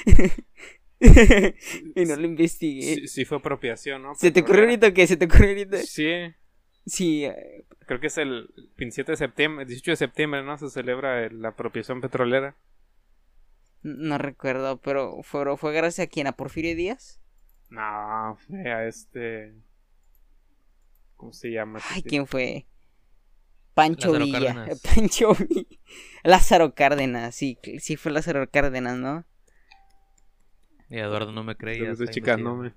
[1.94, 2.94] y no lo investigué.
[2.94, 4.14] Sí, sí fue apropiación, ¿no?
[4.14, 5.06] ¿Se te ocurrió ahorita o qué?
[5.06, 5.78] ¿Se te ocurrió ahorita?
[5.78, 6.32] Sí,
[6.84, 10.58] Sí, eh, creo que es el 27 de septiembre, 18 de septiembre, ¿no?
[10.58, 12.56] Se celebra el- la apropiación petrolera.
[13.84, 17.20] no recuerdo, pero fue, fue gracias a quién, a Porfirio Díaz.
[17.70, 19.54] No, fue a este.
[21.16, 21.80] ¿Cómo se llama?
[21.90, 22.02] Ay?
[22.02, 22.66] ¿quién fue?
[23.74, 24.54] Pancho Lázaro Villa.
[24.54, 24.80] Cárdenas.
[24.94, 25.66] Pancho Villa.
[26.24, 29.24] Lázaro Cárdenas, sí, sí fue Lázaro Cárdenas, ¿no?
[30.88, 31.84] Y Eduardo no me creía.
[31.84, 32.74] me estoy está checándome.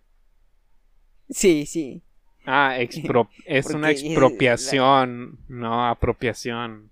[1.30, 2.02] Sí, sí.
[2.46, 6.92] Ah, expro- es una expropiación, no apropiación.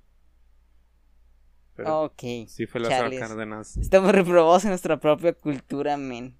[1.75, 2.21] Pero Ok.
[2.47, 3.09] sí fue Lázaro.
[3.17, 3.77] Cárdenas.
[3.77, 6.37] Estamos reprobados en nuestra propia cultura, men.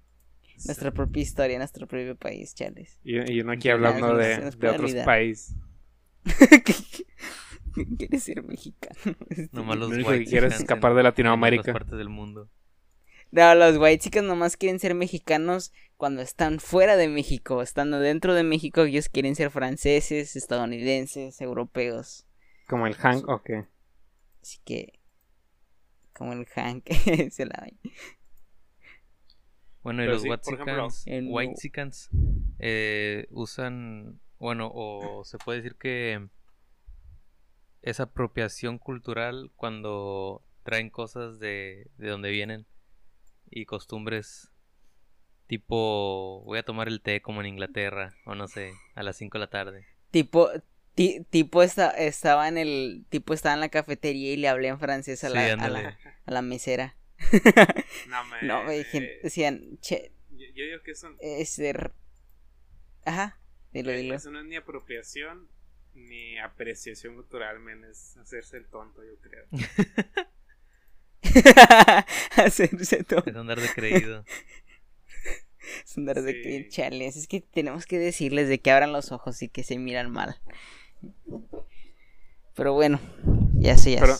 [0.66, 3.00] Nuestra propia historia, nuestro propio país, chales.
[3.02, 5.04] Y, y uno aquí hablando de, de otros olvidar.
[5.04, 5.56] países.
[7.98, 9.16] Quieres ser mexicano.
[9.52, 11.72] Nomás los Lo único que white es chicans escapar de Latinoamérica.
[11.72, 12.48] partes del mundo.
[13.30, 17.62] No, los white chicas nomás quieren ser mexicanos cuando están fuera de México.
[17.62, 22.26] Estando dentro de México, ellos quieren ser franceses, estadounidenses, europeos.
[22.68, 23.50] Como el Hank, ok.
[24.40, 25.00] Así que.
[26.12, 26.84] Como el Hank.
[27.32, 27.66] se la
[29.82, 32.10] Bueno, y Pero los sí, por ejemplo, Whitexicans, en- Whitexicans,
[32.60, 36.28] eh, usan, bueno, o se puede decir que
[37.84, 42.66] es apropiación cultural cuando traen cosas de, de donde vienen
[43.50, 44.50] y costumbres
[45.46, 49.38] tipo, voy a tomar el té como en Inglaterra, o no sé, a las 5
[49.38, 49.86] de la tarde.
[50.10, 50.48] Tipo.
[50.94, 53.04] ti- tipo esta- estaba en el.
[53.10, 55.98] Tipo estaba en la cafetería y le hablé en francés a, Sí, la, a, la,
[56.24, 56.96] a la mesera.
[58.08, 58.42] No, me...
[58.48, 61.92] No, me dijeron- decían, che, Yo, yo digo que eso, es er-
[63.04, 63.38] Ajá,
[63.72, 64.14] dilo, dilo.
[64.14, 65.46] eso no es ni apropiación
[65.94, 67.84] ni apreciación cultural, men.
[67.84, 69.46] Es hacerse el tonto, yo creo.
[72.36, 73.22] Hacerse todo.
[73.26, 74.24] Es andar de creído.
[75.86, 76.42] Es andar de Sí.
[76.42, 77.16] que chales.
[77.16, 80.38] Es que tenemos que decirles de que abran los ojos y que se miran mal.
[82.54, 83.00] Pero bueno,
[83.54, 84.16] ya sé, ya Pero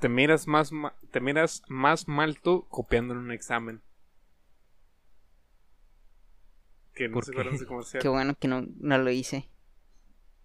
[0.00, 3.82] te miras más ma- te miras más mal tú copiando en un examen.
[6.94, 7.32] Que no ¿Por se
[7.66, 8.02] comercial.
[8.02, 9.48] Qué bueno que no, no lo hice.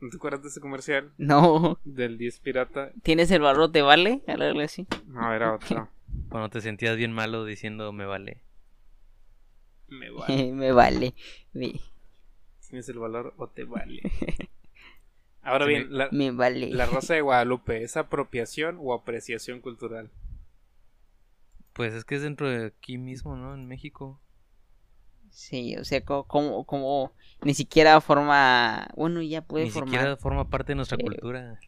[0.02, 1.14] ¿No te acuerdas de ese comercial?
[1.18, 1.80] No.
[1.86, 2.92] Del 10 pirata.
[3.04, 3.72] ¿Tienes el valor?
[3.72, 4.24] ¿Te vale?
[4.28, 4.88] Algo así.
[5.08, 5.90] No, era otro.
[6.30, 8.42] Cuando te sentías bien malo diciendo me vale.
[9.88, 10.54] Me vale.
[10.54, 11.14] Me vale.
[11.54, 11.80] Me,
[12.68, 14.02] ¿Tienes el valor o te vale?
[15.44, 16.70] Ahora Sí, bien, la, me vale.
[16.72, 20.10] la Rosa de Guadalupe, ¿es apropiación o apreciación cultural?
[21.74, 23.54] Pues es que es dentro de aquí mismo, ¿no?
[23.54, 24.20] En México.
[25.32, 27.12] Sí, o sea, como, como, como
[27.44, 28.88] ni siquiera forma.
[28.96, 29.94] Bueno, ya puede Ni formar.
[29.94, 31.60] siquiera forma parte de nuestra Eh, cultura.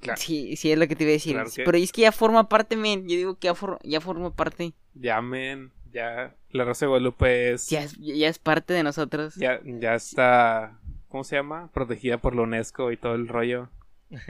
[0.00, 0.20] Claro.
[0.20, 1.34] Sí, sí, es lo que te iba a decir.
[1.34, 3.02] Claro que- Pero es que ya forma parte, men.
[3.08, 4.72] Yo digo que ya, for- ya forma parte.
[4.94, 6.34] Llamen, ya.
[6.50, 7.68] La Rosa de Guadalupe es.
[7.68, 9.34] Ya es, ya es parte de nosotros.
[9.34, 10.78] Ya, ya está.
[11.08, 11.70] ¿Cómo se llama?
[11.72, 13.68] Protegida por la UNESCO y todo el rollo.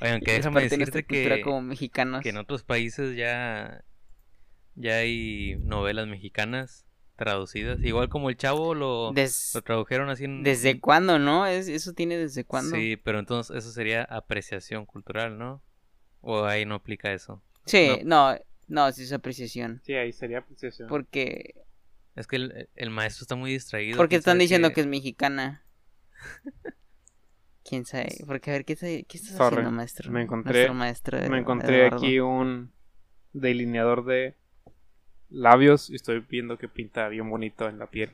[0.00, 2.22] Oigan, que Es déjame de decirte cultura que, como mexicanos.
[2.22, 3.82] que en otros países ya,
[4.76, 7.82] ya hay novelas mexicanas traducidas.
[7.82, 10.42] Igual como el chavo lo, Des- lo tradujeron así en...
[10.42, 11.46] ¿Desde cuándo, no?
[11.46, 12.76] ¿Es, ¿Eso tiene desde cuándo?
[12.76, 15.62] Sí, pero entonces eso sería apreciación cultural, ¿no?
[16.20, 17.42] O ahí no aplica eso.
[17.64, 18.36] Sí, no,
[18.68, 19.80] no, sí es apreciación.
[19.84, 20.88] Sí, ahí sería apreciación.
[20.88, 21.54] Porque,
[22.14, 23.96] Es que el, el maestro está muy distraído.
[23.96, 25.64] porque están diciendo que es mexicana.
[27.64, 28.08] ¿Quién sabe?
[28.26, 30.10] Porque a ver, ¿qué, está- qué estás Sorry, haciendo, maestro?
[30.12, 31.96] me encontré- Nuestro maestro Me encontré Eduardo.
[31.96, 32.72] aquí un
[33.32, 34.36] delineador de
[35.36, 38.10] labios y estoy viendo que pinta bien bonito en la piel.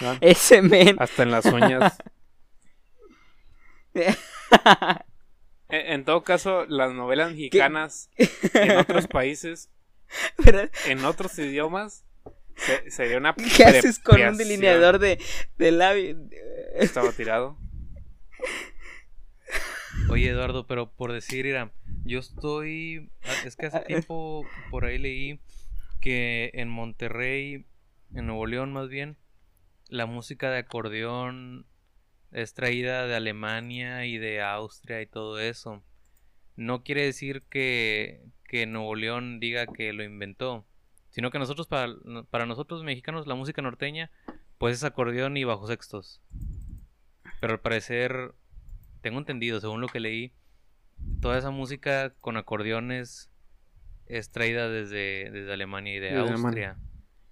[0.00, 0.16] ¿No?
[0.20, 0.96] Ese men.
[0.98, 1.98] Hasta en las uñas.
[5.70, 8.08] E- En todo caso, las novelas mexicanas
[8.54, 9.68] en otros países,
[10.42, 12.04] Pero, en otros idiomas,
[12.56, 15.18] se- sería una ¿Qué haces con un delineador de,
[15.58, 16.16] de labio?
[16.76, 17.58] Estaba tirado.
[20.10, 21.72] Oye, Eduardo, pero por decir, mira,
[22.04, 23.10] yo estoy...
[23.24, 25.40] ah, Es que hace tiempo por ahí leí
[26.00, 27.66] que en Monterrey,
[28.14, 29.16] en Nuevo León más bien,
[29.88, 31.66] la música de acordeón
[32.30, 35.82] es traída de Alemania y de Austria y todo eso.
[36.56, 40.66] No quiere decir que, que Nuevo León diga que lo inventó,
[41.10, 41.94] sino que nosotros, para,
[42.30, 44.10] para nosotros mexicanos, la música norteña,
[44.58, 46.20] pues es acordeón y bajo sextos.
[47.40, 48.34] Pero al parecer,
[49.00, 50.32] tengo entendido, según lo que leí,
[51.20, 53.30] toda esa música con acordeones
[54.06, 56.70] es traída desde, desde Alemania y de Desde Alemania.
[56.70, 56.76] Austria.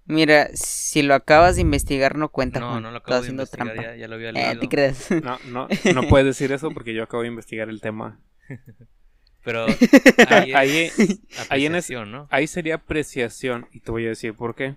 [0.09, 2.83] Mira, si lo acabas de investigar no cuenta, No, Juan.
[2.85, 3.83] no lo Estás acabo de haciendo investigar, trampa.
[3.83, 4.61] ya, ya lo había Eh, leído.
[4.61, 5.09] ¿te crees?
[5.25, 8.21] No, no, no puedes decir eso porque yo acabo de investigar el tema.
[9.45, 9.67] Pero
[10.29, 12.29] ahí, Ahí, es ahí en ese- apreciación, ¿no?
[12.31, 14.77] ahí sería apreciación y te voy a decir por qué.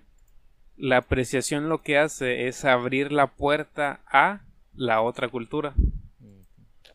[0.76, 4.40] La apreciación lo que hace es abrir la puerta a
[4.74, 5.74] la otra cultura.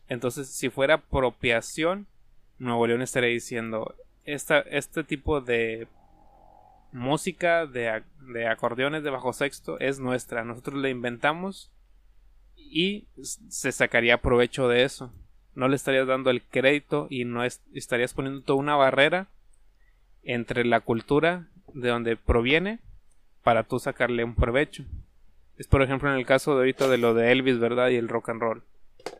[0.08, 2.06] Entonces, si fuera apropiación,
[2.58, 3.94] Nuevo León estaría diciendo,
[4.24, 5.88] este tipo de
[6.92, 10.44] música de, de acordeones de bajo sexto es nuestra.
[10.44, 11.70] Nosotros la inventamos
[12.56, 15.12] y se sacaría provecho de eso.
[15.54, 19.28] No le estarías dando el crédito y no estarías poniendo toda una barrera
[20.22, 22.80] entre la cultura de donde proviene
[23.42, 24.84] para tú sacarle un provecho.
[25.56, 27.88] Es por ejemplo en el caso de ahorita de lo de Elvis, ¿verdad?
[27.88, 28.62] Y el rock and roll.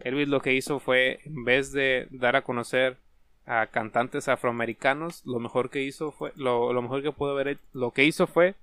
[0.01, 2.97] Elvis lo que hizo fue, en vez de dar a conocer
[3.47, 8.05] a cantantes afroamericanos, lo mejor que hizo fue, lo, mejor que pudo haber lo que
[8.05, 8.55] hizo fue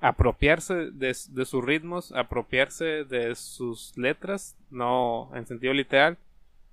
[0.00, 6.16] apropiarse de, sus ritmos, apropiarse de sus letras, no en sentido literal,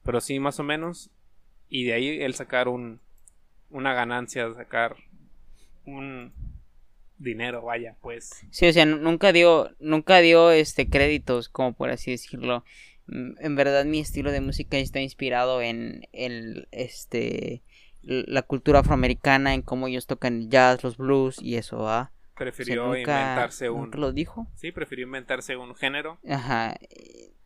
[0.04, 1.10] pero sí más o menos,
[1.70, 3.00] y de ahí él sacar un,
[3.72, 4.96] una ganancia, sacar
[5.86, 6.32] un
[7.18, 8.46] dinero, vaya, pues.
[8.52, 12.64] Sí, o sea, nunca dio, nunca dio este créditos, como por así decirlo.
[13.08, 17.64] Mm, en verdad mi estilo de música está inspirado en el este
[18.02, 22.12] la cultura afroamericana, en cómo ellos tocan jazz, los blues y eso, ¿va?
[22.38, 23.90] Prefirió inventarse un.
[23.92, 24.48] lo dijo?
[24.56, 26.20] Sí, prefirió inventarse un género.
[26.30, 26.76] Ajá.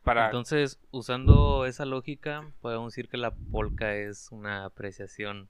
[0.03, 0.25] Para...
[0.25, 5.49] Entonces, usando esa lógica, podemos decir que la polka es una apreciación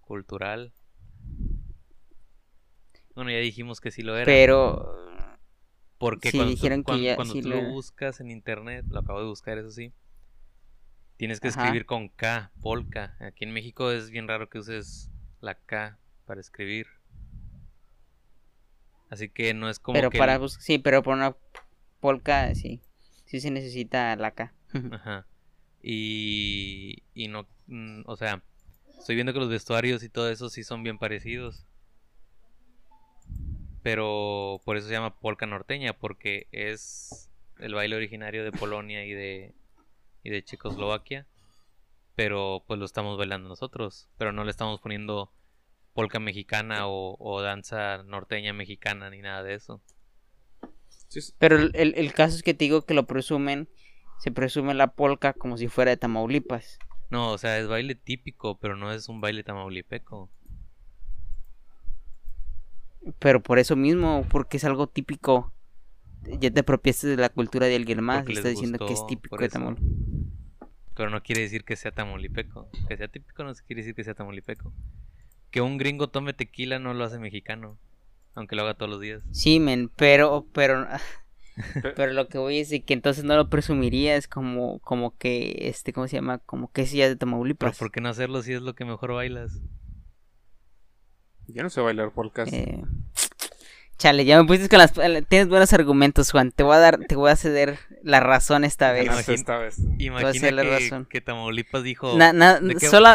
[0.00, 0.72] cultural.
[3.14, 4.24] Bueno, ya dijimos que sí lo era.
[4.24, 5.11] Pero.
[6.02, 6.82] Porque cuando, tú,
[7.14, 9.92] cuando, tú lo buscas en internet, lo acabo de buscar, eso sí.
[11.16, 13.14] Tienes que escribir con K, polka.
[13.20, 16.88] Aquí en México es bien raro que uses la K para escribir.
[19.10, 21.36] Así que no es como pero que para sí, pero por una
[22.00, 22.80] polka sí.
[23.26, 24.52] Sí se necesita la K.
[24.90, 25.24] Ajá.
[25.84, 28.42] Y y no, mm, o sea,
[28.98, 31.64] estoy viendo que los vestuarios y todo eso sí son bien parecidos.
[33.82, 39.12] Pero por eso se llama polka norteña porque es el baile originario de Polonia y
[39.12, 39.54] de
[40.22, 41.26] y de Checoslovaquia.
[42.14, 45.32] Pero pues lo estamos bailando nosotros, pero no le estamos poniendo
[45.94, 49.80] polka mexicana o, danza norteña mexicana ni nada de eso.
[51.38, 53.68] Pero el, caso es que te digo que lo presumen,
[54.18, 56.78] se presume la polka como si fuera de Tamaulipas.
[57.10, 60.30] No, o sea, es baile típico, pero no es un baile tamaulipeco.
[63.18, 65.52] Pero por eso mismo, porque es algo típico.
[66.40, 68.24] Ya te apropiaste de la cultura de alguien más.
[68.28, 69.84] Está diciendo que es típico de Tamaulipas.
[70.94, 72.68] Pero no quiere decir que sea tamaulipeco.
[72.86, 74.72] Que sea típico no quiere decir que sea tamaulipeco
[75.52, 77.78] que un gringo tome tequila no lo hace mexicano,
[78.34, 79.22] aunque lo haga todos los días.
[79.30, 80.88] Sí, men, pero, pero,
[81.94, 85.68] pero lo que voy a decir que entonces no lo presumiría es como, como que,
[85.68, 86.38] este, ¿cómo se llama?
[86.38, 87.76] Como que si ya de Tamaulipas.
[87.76, 89.60] Pero ¿por qué no hacerlo si es lo que mejor bailas?
[91.52, 92.52] Yo no sé bailar polkas.
[92.52, 92.82] Eh,
[94.02, 94.92] Chale, ya me pusiste con las...
[95.28, 96.50] Tienes buenos argumentos, Juan.
[96.50, 99.28] Te voy a dar, te voy a ceder la razón esta vez.
[99.28, 99.78] esta vez.
[99.98, 102.18] Imagina que, que, Tamaulipas dijo...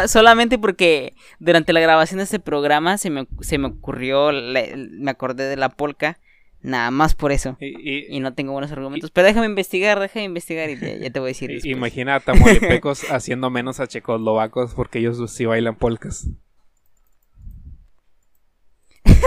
[0.08, 5.50] solamente porque durante la grabación de este programa se me, se me ocurrió, me acordé
[5.50, 6.20] de la polka.
[6.62, 7.58] Nada más por eso.
[7.60, 9.12] Y, no tengo buenos argumentos.
[9.12, 11.52] pero déjame investigar, déjame investigar y ya, te voy a decir.
[11.66, 16.30] Imagina a Tamaulipecos haciendo menos a checoslovacos porque ellos sí bailan polcas.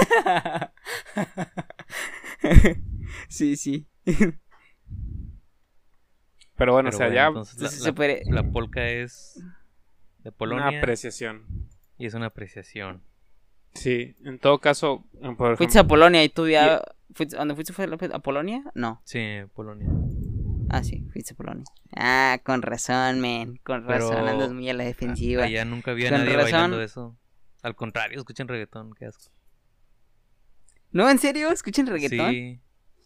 [3.29, 3.87] sí, sí.
[6.57, 7.31] Pero bueno, o sea, ya.
[8.27, 9.43] la, polka es
[10.19, 10.69] de Polonia.
[10.69, 11.69] Una apreciación.
[11.97, 13.03] Y es una apreciación.
[13.75, 15.05] Sí, en todo caso.
[15.39, 16.83] Por fuiste a Polonia y tú ya.
[17.31, 17.73] ¿Dónde fuiste?
[17.73, 18.63] ¿Fue a Polonia?
[18.75, 19.01] No.
[19.05, 19.89] Sí, Polonia.
[20.69, 21.65] Ah, sí, fuiste a Polonia.
[21.97, 23.57] Ah, con razón, men.
[23.65, 25.45] Con razón, andas muy a la defensiva.
[25.45, 27.17] Allá nunca había nadie bailando eso.
[27.63, 29.33] Al contrario, escuchen reggaetón, qué asco.
[30.93, 31.09] ¿No?
[31.09, 31.51] ¿En serio?
[31.51, 32.31] ¿Escuchan reggaetón?
[32.33, 32.61] Sí.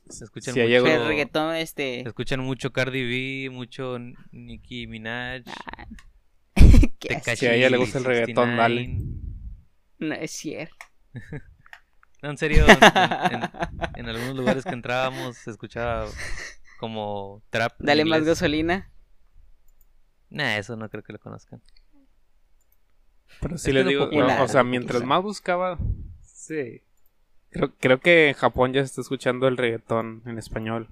[0.09, 0.87] Se escuchan mucho.
[0.87, 2.07] El reggaetón, este.
[2.07, 3.99] Escuchan mucho Cardi B, mucho
[4.33, 5.43] Nicki Minaj.
[5.47, 5.87] Ah.
[7.37, 8.99] Si a ella le gusta el reggaetón, dale.
[9.99, 10.87] No es cierto.
[12.23, 12.65] no, en serio,
[13.97, 16.07] en, algunos lugares que entrábamos se escuchaba
[16.81, 17.75] como trap.
[17.79, 18.91] Dale más gasolina.
[20.31, 21.63] Nah, eso no creo que lo conozcan.
[23.41, 25.79] Pero sí le digo, o sea, mientras más buscaba,
[26.23, 26.83] sí.
[27.79, 30.89] Creo, que en Japón ya se está escuchando el reggaetón en español.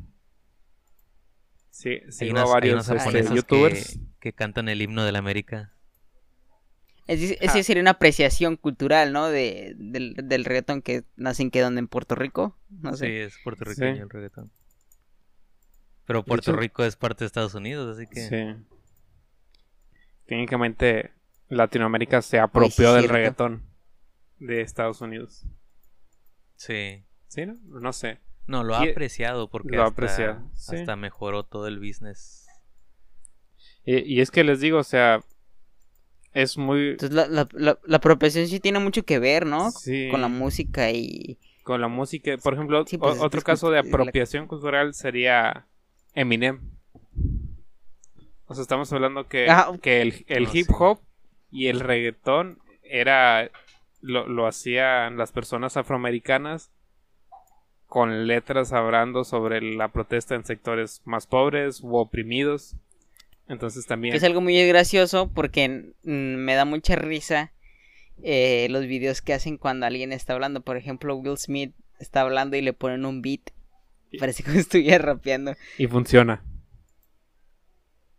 [1.70, 5.72] Sí, sí, hay varios este, youtubers que, cantan el himno de la América.
[7.08, 9.28] Es, es sería una apreciación cultural, ¿no?
[9.28, 12.56] De, del, del reggaetón que nacen que donde en Puerto Rico.
[12.70, 13.06] No sé.
[13.06, 14.52] Sí, es puertorriqueño el reggaetón.
[16.06, 18.28] Pero Puerto Rico es parte de Estados Unidos, así que.
[18.28, 18.64] Sí.
[20.26, 21.10] Técnicamente
[21.48, 23.62] Latinoamérica se apropió del reggaetón
[24.38, 25.44] de Estados Unidos.
[26.64, 27.02] Sí.
[27.26, 27.54] ¿Sí, no?
[27.80, 28.18] No sé.
[28.46, 32.46] No, lo ha apreciado porque lo hasta, hasta mejoró todo el business.
[33.84, 35.24] Y, es que les digo, o sea,
[36.32, 36.90] es muy...
[36.90, 39.70] Entonces la, la, la, la apropiación sí tiene mucho que ver, ¿no?
[39.72, 40.08] Sí.
[40.10, 41.38] Con la música y...
[41.64, 42.36] Con la música.
[42.38, 45.66] Por ejemplo, Sí, pues, o- otro caso de apropiación cultural sería
[46.14, 46.60] Eminem.
[48.46, 50.72] O sea, estamos hablando que, Ah, que el, el no, hip sí.
[50.78, 51.00] hop
[51.50, 53.50] y el reggaetón era
[54.02, 56.70] lo, lo hacían las personas afroamericanas
[57.92, 62.76] con letras hablando sobre la protesta en sectores más pobres u oprimidos.
[63.48, 64.14] Entonces también...
[64.14, 67.52] Es algo muy gracioso porque me da mucha risa
[68.22, 70.62] eh, los videos que hacen cuando alguien está hablando.
[70.62, 73.50] Por ejemplo, Will Smith está hablando y le ponen un beat.
[74.18, 75.54] Parece si estuviera rapeando.
[75.76, 76.42] Y funciona.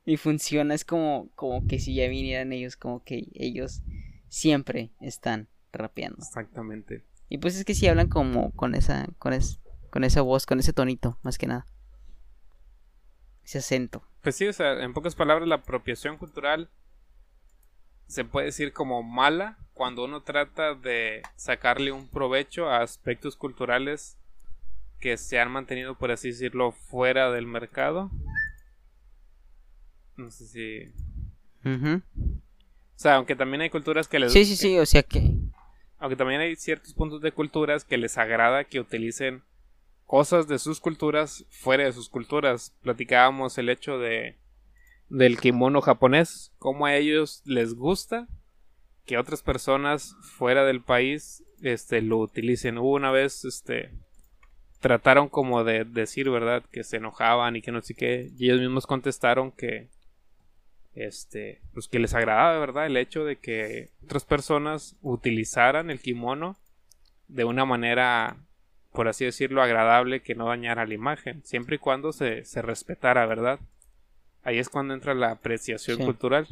[0.06, 3.82] Y funciona, es como, como que si ya vinieran ellos, como que ellos
[4.28, 6.20] siempre están rapeando.
[6.20, 7.04] Exactamente.
[7.30, 9.60] Y pues es que si hablan como con esa, con es,
[9.90, 11.66] con esa voz, con ese tonito, más que nada.
[13.44, 14.04] Ese acento.
[14.22, 16.70] Pues sí, o sea, en pocas palabras, la apropiación cultural
[18.08, 24.18] se puede decir como mala cuando uno trata de sacarle un provecho a aspectos culturales
[25.00, 28.12] que se han mantenido, por así decirlo, fuera del mercado.
[30.16, 30.94] No sé si...
[31.66, 32.02] O
[32.96, 34.32] sea, aunque también hay culturas que les...
[34.32, 35.36] Sí, sí, sí, o sea que...
[36.04, 39.42] Aunque también hay ciertos puntos de culturas que les agrada que utilicen
[40.06, 42.76] cosas de sus culturas fuera de sus culturas.
[42.82, 44.38] Platicábamos el hecho de
[45.08, 48.28] del kimono japonés, cómo a ellos les gusta
[49.06, 52.80] que otras personas fuera del país este lo utilicen.
[52.80, 53.94] Hubo una vez este
[54.82, 56.66] trataron como de decir, ¿verdad?
[56.70, 59.88] Que se enojaban y que no sé qué, y ellos mismos contestaron que
[60.96, 62.86] este, pues que les agradaba, ¿verdad?
[62.86, 66.56] El hecho de que otras personas utilizaran el kimono
[67.28, 68.38] de una manera,
[68.92, 73.26] por así decirlo, agradable, que no dañara la imagen, siempre y cuando se, se respetara,
[73.26, 73.60] ¿verdad?
[74.44, 76.04] Ahí es cuando entra la apreciación Sí.
[76.06, 76.48] cultural.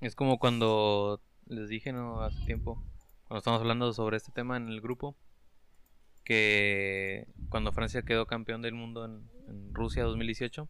[0.00, 2.22] Es como cuando les dije, ¿no?
[2.22, 2.82] Hace tiempo,
[3.26, 5.14] cuando estamos hablando sobre este tema en el grupo,
[6.24, 10.68] que cuando Francia quedó campeón del mundo en, en Rusia 2018,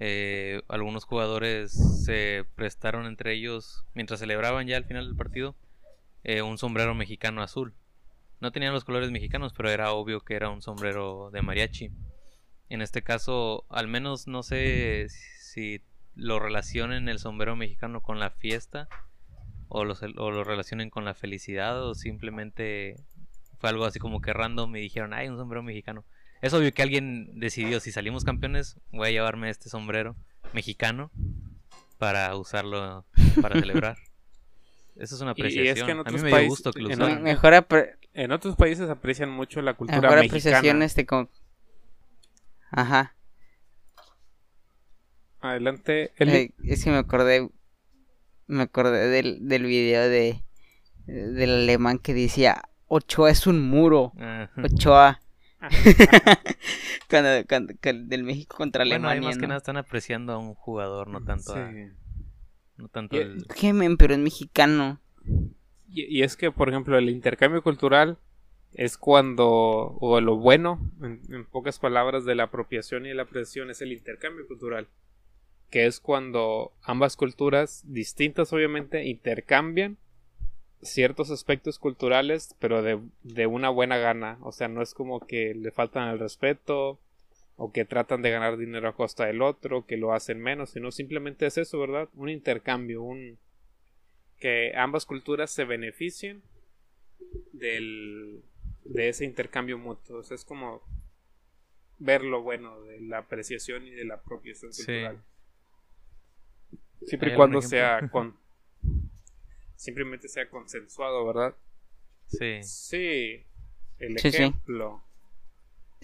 [0.00, 1.72] eh, algunos jugadores
[2.04, 5.56] se prestaron entre ellos, mientras celebraban ya al final del partido,
[6.22, 7.74] eh, un sombrero mexicano azul.
[8.40, 11.90] No tenían los colores mexicanos, pero era obvio que era un sombrero de mariachi.
[12.68, 15.82] En este caso, al menos no sé si
[16.14, 18.88] lo relacionen el sombrero mexicano con la fiesta
[19.68, 22.96] o lo, o lo relacionen con la felicidad o simplemente
[23.58, 26.04] fue algo así como que random y dijeron, hay un sombrero mexicano.
[26.40, 30.16] Es obvio que alguien decidió, si salimos campeones, voy a llevarme este sombrero
[30.52, 31.10] mexicano
[31.98, 33.04] para usarlo
[33.42, 33.96] para celebrar.
[34.96, 35.90] Eso es una Y- y es que apreciación.
[35.90, 37.22] en a mí otros me dio países- gusto que lo en Me- usaran.
[37.22, 40.58] Mejor, apre- En otros países aprecian mucho la cultura mejor mexicana.
[40.58, 41.28] apreciación este con...
[42.70, 43.14] Ajá.
[45.40, 46.32] Adelante, Eli.
[46.36, 47.48] Eh, es que me acordé...
[48.46, 50.42] Me acordé del, del video de...
[51.06, 52.62] Del alemán que decía...
[52.86, 54.12] Ochoa es un muro.
[54.64, 55.20] Ochoa.
[57.10, 59.28] cuando, cuando- cuando- del México contra Bueno, ahí Alemania.
[59.28, 61.70] más que nada están apreciando a un jugador, no tanto a,
[62.76, 63.96] no tanto Y- el- ¿Qué, men?
[63.96, 65.00] Pero es mexicano.
[65.88, 68.18] Y, y es que, por ejemplo, el intercambio cultural
[68.72, 73.70] es cuando, o lo bueno, en, en pocas palabras, de la apropiación y la apreciación
[73.70, 74.86] es el intercambio cultural.
[75.70, 79.96] Que es cuando ambas culturas, distintas obviamente, intercambian
[80.82, 84.38] ciertos aspectos culturales, pero de, de una buena gana.
[84.42, 86.98] O sea, no es como que le faltan el respeto
[87.56, 90.92] o que tratan de ganar dinero a costa del otro, que lo hacen menos, sino
[90.92, 92.08] simplemente es eso, ¿verdad?
[92.14, 93.36] Un intercambio, un,
[94.38, 96.42] que ambas culturas se beneficien
[97.52, 98.42] del,
[98.84, 100.18] de ese intercambio mutuo.
[100.18, 100.82] O sea, es como
[101.98, 104.84] ver lo bueno de la apreciación y de la apropiación Sí.
[104.84, 105.22] cultural.
[107.06, 108.36] Siempre y ¿Hay cuando sea con
[109.78, 111.54] simplemente sea consensuado, ¿verdad?
[112.26, 112.62] Sí.
[112.62, 113.44] Sí.
[113.98, 114.36] El Sí, sí.
[114.36, 114.94] ejemplo.
[114.94, 115.02] O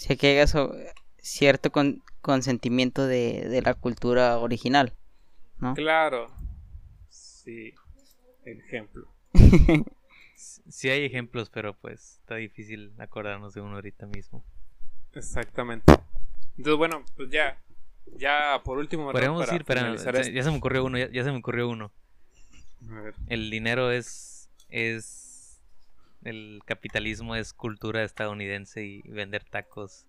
[0.01, 0.75] sea, que haya so-
[1.19, 4.95] cierto con- consentimiento de, de la cultura original.
[5.59, 5.75] ¿no?
[5.75, 6.31] Claro.
[7.11, 7.75] Sí.
[8.45, 9.07] El ejemplo.
[10.37, 14.43] Sí hay ejemplos, pero pues está difícil acordarnos de uno ahorita mismo.
[15.13, 15.93] Exactamente.
[16.57, 17.59] Entonces, bueno, pues ya.
[18.17, 20.31] Ya por último, Para ir, pero ya, esto.
[20.33, 21.93] ya se me ocurrió uno, ya, ya se me ocurrió uno.
[22.91, 23.15] A ver.
[23.29, 25.61] El dinero es es
[26.25, 30.07] el capitalismo es cultura estadounidense y vender tacos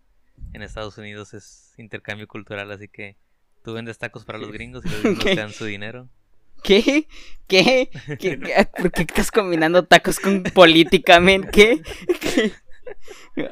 [0.54, 3.16] en Estados Unidos es intercambio cultural, así que
[3.64, 5.36] tú vendes tacos para los gringos y los gringos ¿Qué?
[5.36, 6.08] te dan su dinero.
[6.64, 7.08] ¿Qué?
[7.48, 7.90] ¿Qué?
[8.18, 8.40] ¿Qué?
[8.40, 8.68] ¿Qué?
[8.78, 11.50] ¿Por qué estás combinando tacos con políticamente?
[11.52, 11.82] ¿Qué?
[12.20, 12.52] ¿Qué?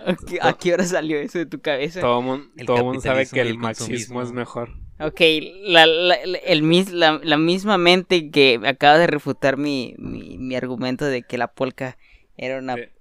[0.05, 1.99] ¿A qué- ¿A qué hora salió eso de tu cabeza?
[2.01, 4.71] Todo mundo, todo mundo sabe que el el marxismo es mejor.
[4.99, 5.21] Ok,
[5.63, 10.55] la, la, el, mis- la, la misma mente que acaba de refutar mi, mi, mi
[10.55, 11.97] argumento de que la polka
[12.37, 12.91] era una De,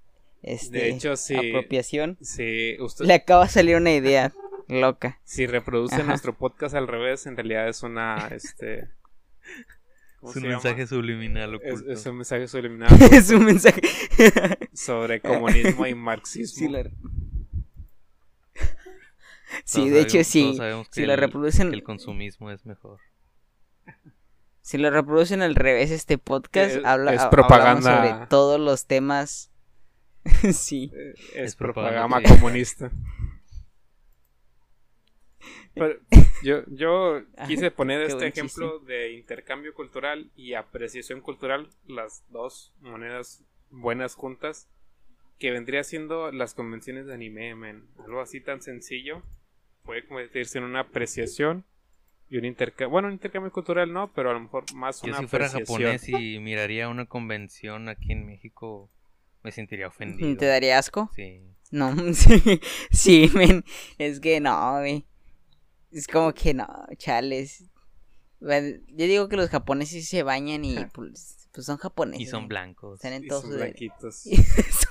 [0.41, 1.35] este, de hecho, sí.
[1.35, 4.33] apropiación, si, usted, le acaba de salir una idea
[4.67, 5.19] loca.
[5.23, 6.03] si reproduce Ajá.
[6.03, 8.27] nuestro podcast al revés, en realidad es una.
[8.31, 8.89] Este,
[10.19, 11.91] ¿cómo Es un mensaje subliminal Es, oculto.
[11.91, 13.81] es un mensaje subliminal es un mensaje.
[14.73, 16.57] sobre comunismo y marxismo.
[16.67, 16.89] sí, la-
[19.65, 20.43] Sí, Todos de hecho sí.
[20.43, 22.99] todos sabemos Si que lo el- reproducen, que el consumismo es mejor.
[24.61, 27.81] si lo reproducen al revés este podcast, Es- habla es propaganda.
[28.13, 29.51] sobre todos los temas.
[30.53, 30.91] sí.
[30.93, 32.91] Eh, Es, Es propaganda comunista.
[35.75, 35.99] Pero
[36.43, 43.43] yo, yo quise poner este ejemplo de intercambio cultural y apreciación cultural, las dos monedas
[43.71, 44.69] buenas juntas,
[45.39, 47.87] que vendría siendo las convenciones de anime, men.
[48.05, 49.23] Algo así tan sencillo
[49.83, 51.65] puede convertirse en una apreciación
[52.29, 52.89] y un intercambio.
[52.89, 55.93] Bueno, un intercambio cultural no, pero a lo mejor más Yo una si fuera apreciación.
[55.97, 58.89] japonés y miraría una convención aquí en México,
[59.43, 60.35] me sentiría ofendido.
[60.37, 61.11] ¿Te daría asco?
[61.15, 61.41] Sí.
[61.71, 62.61] No, sí,
[62.91, 63.63] sí, men,
[63.97, 65.05] es que no, güey.
[65.91, 66.67] Es como que no,
[66.97, 67.65] chales.
[68.39, 72.27] Bueno, Yo digo que los japoneses sí se bañan y pues, pues son japoneses.
[72.27, 72.49] Y son men.
[72.49, 72.95] blancos.
[72.95, 74.23] Están en Y todo son blanquitos.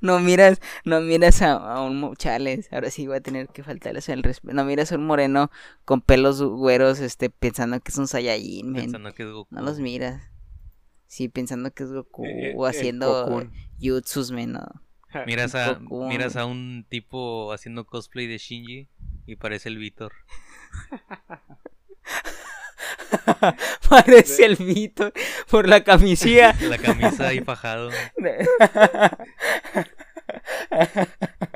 [0.00, 4.08] No miras, no miras a, a un chales, ahora sí voy a tener que faltarles
[4.08, 4.54] el respeto.
[4.54, 5.50] No miras a un moreno
[5.84, 8.82] con pelos güeros, este, pensando que es un Saiyajin, men.
[8.82, 9.54] Pensando que es Goku.
[9.54, 10.22] No los miras.
[11.06, 13.52] Sí, pensando que es Goku Eh, eh, o eh, haciendo Cocoon.
[13.80, 14.66] jutsus, men, no.
[15.26, 16.08] Miras a, Goku.
[16.08, 18.88] miras a un tipo haciendo cosplay de Shinji
[19.26, 20.12] y parece el Víctor.
[23.88, 25.12] Parece el Vito
[25.50, 26.54] por la camisilla.
[26.62, 27.90] La camisa ahí fajado.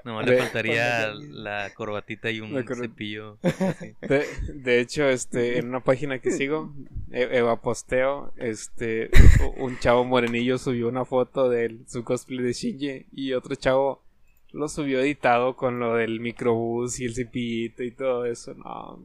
[0.05, 3.39] Nomás le De- faltaría la corbatita y un cepillo.
[3.43, 3.95] así.
[4.01, 6.73] De, de hecho, este, en una página que sigo,
[7.11, 9.11] E- Eva Posteo, este,
[9.57, 14.03] un chavo morenillo subió una foto de su cosplay de Shinji y otro chavo
[14.53, 18.55] lo subió editado con lo del microbús y el cepillito y todo eso.
[18.55, 19.01] No,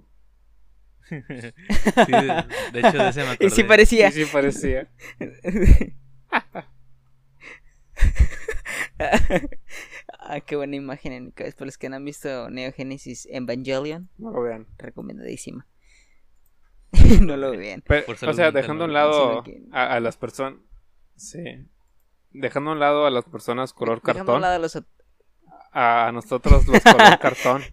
[1.08, 1.16] Sí,
[2.12, 3.46] de, de hecho, de ese me acordé.
[3.46, 4.12] Y sí parecía.
[4.12, 4.88] sí, sí parecía.
[10.20, 11.58] ah, qué buena imagen en mi cabeza.
[11.58, 14.68] Para los que no han visto Neo Genesis Evangelion, No lo vean.
[14.78, 15.68] recomendadísima.
[17.22, 17.84] no lo vean.
[17.86, 20.60] Pero, Por o sea, dejando a un lado a, a las personas.
[21.16, 21.44] Sí.
[22.32, 24.84] Dejando a un lado a las personas color Dejando a un cartón, lado los
[25.78, 27.64] a nosotros los color cartón.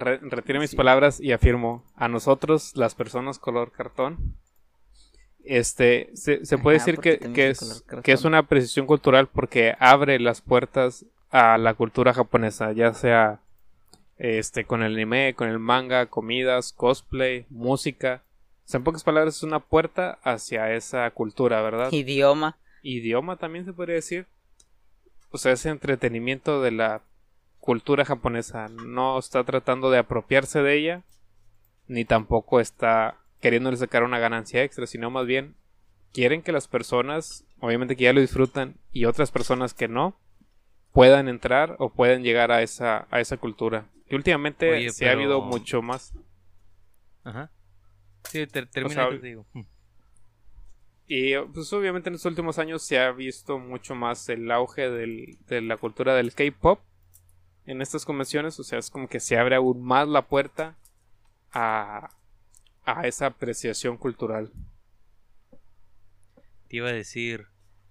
[0.00, 0.76] Re- retiro mis Sí.
[0.76, 4.34] palabras y afirmo a nosotros las personas color cartón
[5.44, 9.74] este se, se puede Ajá, decir que, que es, que es una precisión cultural porque
[9.78, 13.40] abre las puertas a la cultura japonesa ya sea
[14.18, 18.22] este con el anime con el manga comidas cosplay música
[18.66, 22.58] o sea, en pocas palabras es una puerta hacia esa cultura verdad idioma.
[22.82, 24.26] idioma también se podría decir.
[25.30, 27.00] O sea, ese entretenimiento de la
[27.68, 31.02] cultura japonesa no está tratando de apropiarse de ella,
[31.86, 35.54] ni tampoco está queriéndole sacar una ganancia extra, sino más bien
[36.14, 40.16] quieren que las personas, obviamente que ya lo disfrutan, y otras personas que no,
[40.92, 43.84] puedan entrar o puedan llegar a esa, a esa cultura.
[44.08, 46.14] Y últimamente Oye, sí ha habido mucho más.
[47.22, 47.50] Ajá.
[48.30, 49.44] Sí, ter- termina, sea, te digo.
[49.52, 49.60] Mm.
[51.06, 55.36] Y pues obviamente en los últimos años se ha visto mucho más el auge del-
[55.48, 56.80] de la cultura del K-pop
[57.68, 58.58] en estas convenciones.
[58.58, 60.74] O sea, es como que se abre aún más la puerta
[61.52, 62.10] a,
[62.84, 64.50] a esa apreciación cultural.
[66.68, 67.46] Te iba a decir,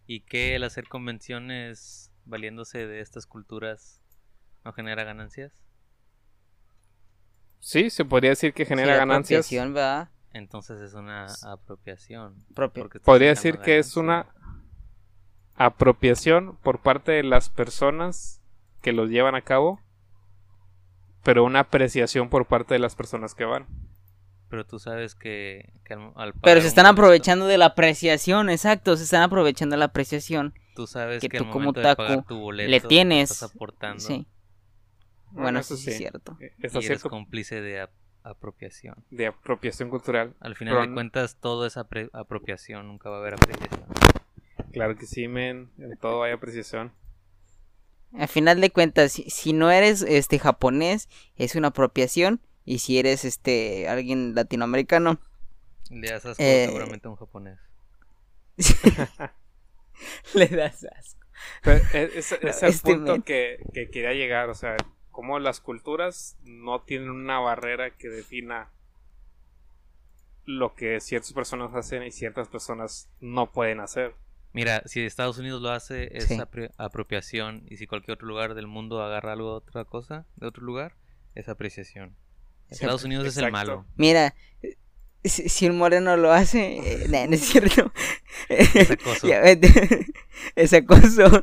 [0.08, 4.02] ¿y qué el hacer convenciones valiéndose de estas culturas
[4.66, 5.54] no genera ganancias?
[7.60, 9.40] Sí, se podría decir que genera Sí, ganancias.
[9.46, 10.10] apropiación, ¿verdad?
[10.34, 12.46] Entonces es una apropiación.
[13.04, 14.28] Podría decir que es una
[15.56, 18.37] apropiación por parte de las personas
[18.88, 19.82] que los llevan a cabo,
[21.22, 23.66] pero una apreciación por parte de las personas que van.
[24.48, 28.96] Pero tú sabes que, que al, al Pero se están aprovechando de la apreciación, exacto,
[28.96, 30.54] se están aprovechando de la apreciación.
[30.74, 33.30] Tú sabes que que, tú al como momento de pagar otaku tu boleto le tienes-
[33.30, 34.26] estás aportando Sí,
[35.32, 36.38] Bueno, bueno, eso sí es cierto.
[36.40, 37.92] Eh, y Está eres cómplice de ap-
[38.24, 38.96] apropiación.
[39.12, 40.34] de apropiación cultural.
[40.40, 43.84] Al final Pero de cuentas todo es apropiación, nunca va a haber apreciación.
[44.72, 45.72] Claro que sí, men.
[45.78, 46.94] En todo hay apreciación.
[48.14, 52.42] Al final de cuentas, si, si no eres este japonés, es una apropiación.
[52.66, 55.20] Y si eres este alguien latinoamericano,
[55.90, 57.60] Le das asco Eh, seguramente a un japonés.
[60.34, 61.20] le das asco.
[61.64, 64.50] Pero e- es, es el Este punto que, que quería llegar.
[64.50, 64.76] O sea,
[65.12, 68.70] cómo las culturas no tienen una barrera que defina
[70.46, 74.16] lo que ciertas personas hacen y ciertas personas no pueden hacer.
[74.54, 76.36] Mira, si Estados Unidos lo hace es Sí.
[76.38, 80.48] apri- apropiación y si cualquier otro lugar del mundo agarra algo de otra cosa, de
[80.48, 80.96] otro lugar,
[81.36, 82.16] es apreciación.
[82.70, 82.76] Sí.
[82.76, 83.68] Estados Unidos es el Exacto.
[83.68, 83.86] malo.
[83.98, 84.34] Mira,
[85.24, 87.92] si, si un moreno lo hace, eh, nah, no es cierto.
[88.50, 89.28] Es acoso.
[90.56, 91.42] Es acoso.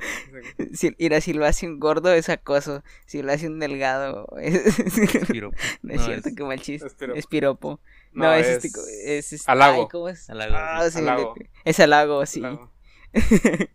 [0.72, 2.82] Si, mira, si lo hace un gordo es acoso.
[3.06, 4.76] Si lo hace un delgado es...
[5.28, 5.56] piropo.
[5.82, 6.86] no es No, cierto, es- qué mal chiste.
[6.86, 7.18] es piropo.
[7.18, 7.80] Es piropo.
[8.12, 9.82] No, No, es, es este, es este- halago.
[9.82, 10.30] ay, ¿cómo es?
[10.30, 10.98] Halago, Ah, sí.
[10.98, 11.34] Halago.
[11.64, 12.40] Es halago, sí.
[12.40, 12.70] Claro.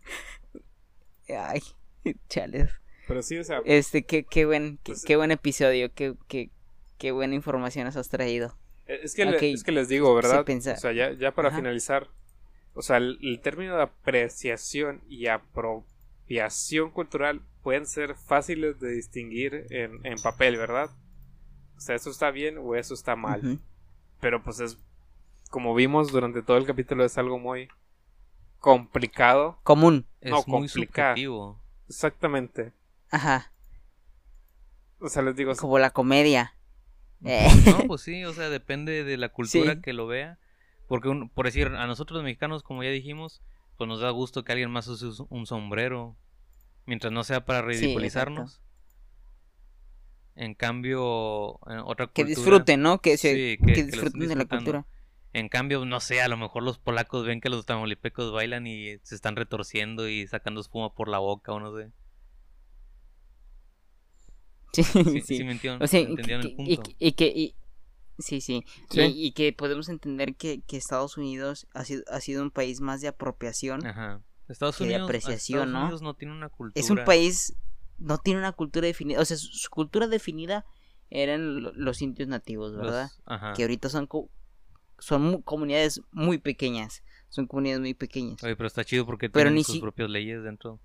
[1.28, 1.62] Ay,
[2.28, 2.70] chales.
[3.06, 6.50] Pero sí, o sea, Este, qué, qué buen, qué, Pues- qué buen episodio, qué, qué,
[6.98, 8.56] qué buena información nos has traído.
[8.86, 10.44] es que, le- es que les digo, ¿verdad?
[10.48, 11.58] O sea, ya, ya para Ajá.
[11.58, 12.08] finalizar,
[12.74, 19.66] o sea, el, el término de apreciación y apropiación cultural pueden ser fáciles de distinguir
[19.70, 20.90] en, en papel, ¿verdad?
[21.76, 23.60] O sea, eso está bien o eso está mal.
[24.20, 24.78] Pero pues es,
[25.50, 27.68] como vimos durante todo el capítulo, es algo muy
[28.60, 29.58] complicado.
[29.64, 30.06] Común.
[30.20, 31.08] Es No, muy complicado.
[31.14, 31.60] subjetivo.
[31.88, 32.72] Exactamente.
[33.10, 33.52] Ajá.
[35.00, 36.54] O sea, les digo, Como la comedia.
[37.24, 37.48] Eh.
[37.66, 39.80] No, pues sí, o sea, depende de la cultura Sí.
[39.80, 40.38] que lo vea.
[40.86, 43.42] Porque, un- por decir, a nosotros los mexicanos, como ya dijimos,
[43.76, 46.16] pues nos da gusto que alguien más use us- un sombrero.
[46.86, 48.60] Mientras no sea para Sí, ridiculizarnos.
[50.36, 52.26] en cambio, en otra Que cultura...
[52.28, 53.00] disfruten, ¿no?
[53.00, 54.86] Que, se, Sí, que, que- que disfruten de la cultura.
[55.32, 58.98] En cambio, no sé, a lo mejor los polacos ven que los tamaulipecos bailan y
[59.02, 61.92] se están retorciendo y sacando espuma por la boca o no sé.
[64.72, 65.36] Sí, Sí, sí.
[65.38, 66.90] sí me entiendo- O sea, entendieron que- el y, punto.
[66.98, 67.26] y que...
[67.26, 67.54] y-
[68.18, 68.64] sí, sí.
[68.90, 69.00] Sí.
[69.00, 72.80] Y, y que podemos entender que, que Estados Unidos ha sido, ha sido un país
[72.80, 73.84] más de apropiación.
[73.86, 74.22] Ajá.
[74.48, 75.80] Estados que de Unidos, apreciación, Estados ¿no?
[75.82, 76.80] Unidos no tiene una cultura.
[76.80, 77.54] Es un país...
[77.98, 79.20] No tiene una cultura definida.
[79.20, 80.64] O sea, su, cultura definida
[81.10, 83.10] eran lo- los indios nativos, Los- ¿verdad?
[83.26, 83.52] Ajá.
[83.54, 84.30] Que ahorita son, co-
[85.00, 87.02] son mu- comunidades muy pequeñas.
[87.28, 88.42] Son comunidades muy pequeñas.
[88.42, 90.78] Oye, pero está chido porque Pero tienen ni sus si- propias leyes dentro.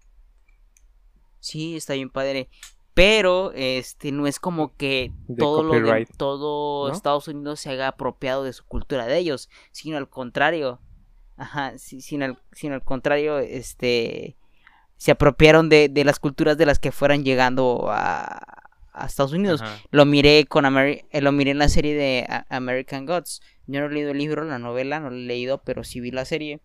[1.39, 2.49] Sí, está bien padre.
[2.93, 6.93] Pero este no es como que De todo lo de, todo ¿no?
[6.95, 10.80] Estados Unidos se haga apropiado de su cultura de ellos, sino al contrario.
[11.36, 14.38] Ajá, sí, sino al, sino al contrario, este
[14.97, 18.64] se apropiaron de, de las culturas de las que fueran llegando a,
[18.95, 19.61] a Estados Unidos.
[19.61, 19.79] Ajá.
[19.91, 23.41] Lo miré con Ameri- eh, lo miré en la serie de A- American Gods.
[23.67, 26.11] Yo no he leído el libro, la novela, no lo he leído, pero sí vi
[26.11, 26.61] la serie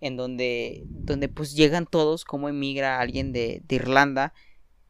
[0.00, 4.34] en donde donde pues llegan todos como emigra alguien de, de Irlanda,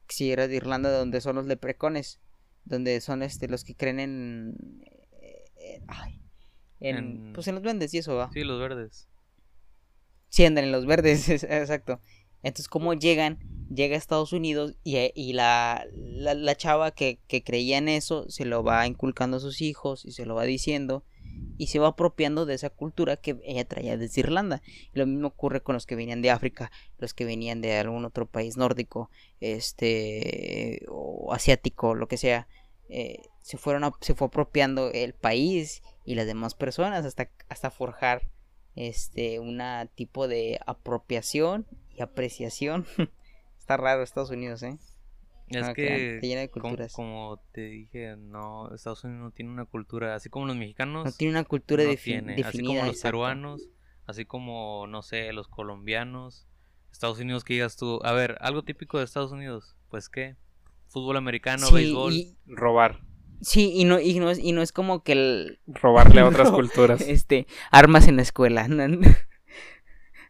[0.09, 2.18] si era de Irlanda donde son los leprecones,
[2.64, 4.85] donde son este los que creen en,
[5.20, 6.20] eh, ay,
[6.80, 8.30] en, En- pues en los duendes y eso va.
[8.32, 9.09] Sí, los verdes.
[10.28, 12.01] Sí, andan en los verdes, es- exacto.
[12.45, 13.38] Entonces, ¿cómo llegan?
[13.74, 18.45] Llega a Estados Unidos y, eh, la, la, chava que, que creía en eso se
[18.45, 21.05] lo va inculcando a sus hijos y se lo va diciendo
[21.57, 24.62] y se va apropiando de esa cultura que ella traía desde Irlanda.
[24.92, 28.26] Lo mismo ocurre con los que venían de África, los que venían de algún otro
[28.26, 32.47] país nórdico, este, o asiático, lo que sea.
[32.88, 37.70] Eh, se fueron a- se fue apropiando el país y las demás personas hasta, hasta
[37.70, 38.30] forjar
[38.76, 41.66] este una tipo de apropiación
[41.97, 42.86] y apreciación
[43.59, 44.76] está raro Estados Unidos eh
[45.49, 49.30] Es Ah, que, está lleno de como, culturas como te dije, no, Estados Unidos no
[49.30, 51.05] tiene una cultura, así como los mexicanos.
[51.05, 53.08] no tiene una cultura no defi- tiene, definida Así como los exacto.
[53.08, 53.68] peruanos,
[54.07, 56.46] así como, no sé, los colombianos.
[56.92, 60.37] Estados Unidos que digas tú, a ver, algo típico de Estados Unidos, pues qué,
[60.88, 62.12] fútbol americano, sí, béisbol.
[62.12, 63.00] y, robar.
[63.41, 66.50] sí y no y no es y no es como que el Robarle a otras
[66.53, 67.00] culturas.
[67.03, 68.87] este armas en la escuela ¿no?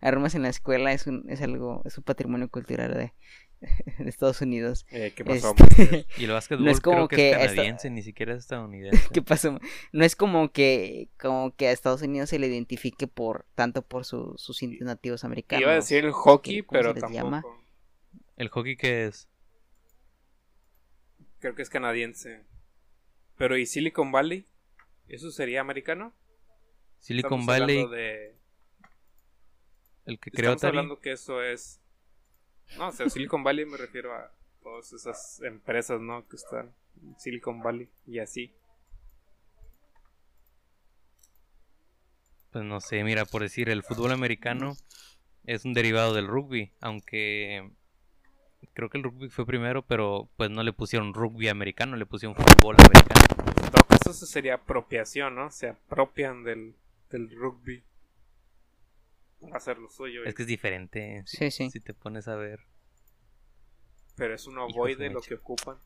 [0.05, 3.13] Armas en la escuela es un es algo es un patrimonio cultural de,
[3.99, 5.55] de Estados Unidos Eh, ¿Qué pasó?
[5.79, 6.07] Este?
[6.19, 8.39] Y el básquetbol No es como creo que, que es esta- canadiense, ni siquiera es
[8.45, 9.09] estadounidense.
[9.13, 9.59] ¿Qué pasó?
[9.93, 14.05] No es como que como que a Estados Unidos se le identifique por tanto por
[14.05, 15.63] su- sus indios nativos americanos.
[15.63, 17.15] Iba a decir el hockey, ¿Cómo se pero tampoco.
[17.25, 17.43] llama?
[18.37, 19.29] ¿El hockey qué es?
[21.39, 22.43] Creo que es canadiense.
[23.37, 24.47] Pero ¿y Silicon Valley?
[25.09, 26.15] ¿Eso sería americano?
[27.01, 28.35] Silicon Estamos Valley, de-
[30.07, 30.79] el que creó Estamos Atari.
[30.79, 31.81] hablando que eso es.
[32.79, 34.33] No, o sea, Silicon Valley me refiero a
[34.63, 36.27] todas esas empresas, ¿no?
[36.29, 36.73] Que están
[37.03, 38.53] en Silicon Valley y así.
[42.51, 44.77] Pues no sé, mira, por decir, el fútbol americano
[45.45, 47.69] es un derivado del rugby, aunque
[48.73, 52.37] creo que el rugby fue primero, pero pues no le pusieron rugby americano, le pusieron
[52.37, 53.21] fútbol americano.
[53.65, 55.51] En todo caso, eso sería apropiación, ¿no?
[55.51, 56.75] Se apropian del,
[57.11, 57.83] del rugby
[59.53, 60.25] hacer lo suyo.
[60.25, 61.71] y- Es que es diferente, si, Sí, sí.
[61.71, 62.61] si te pones a ver.
[64.17, 65.77] Pero es un ovoide lo que ocupan.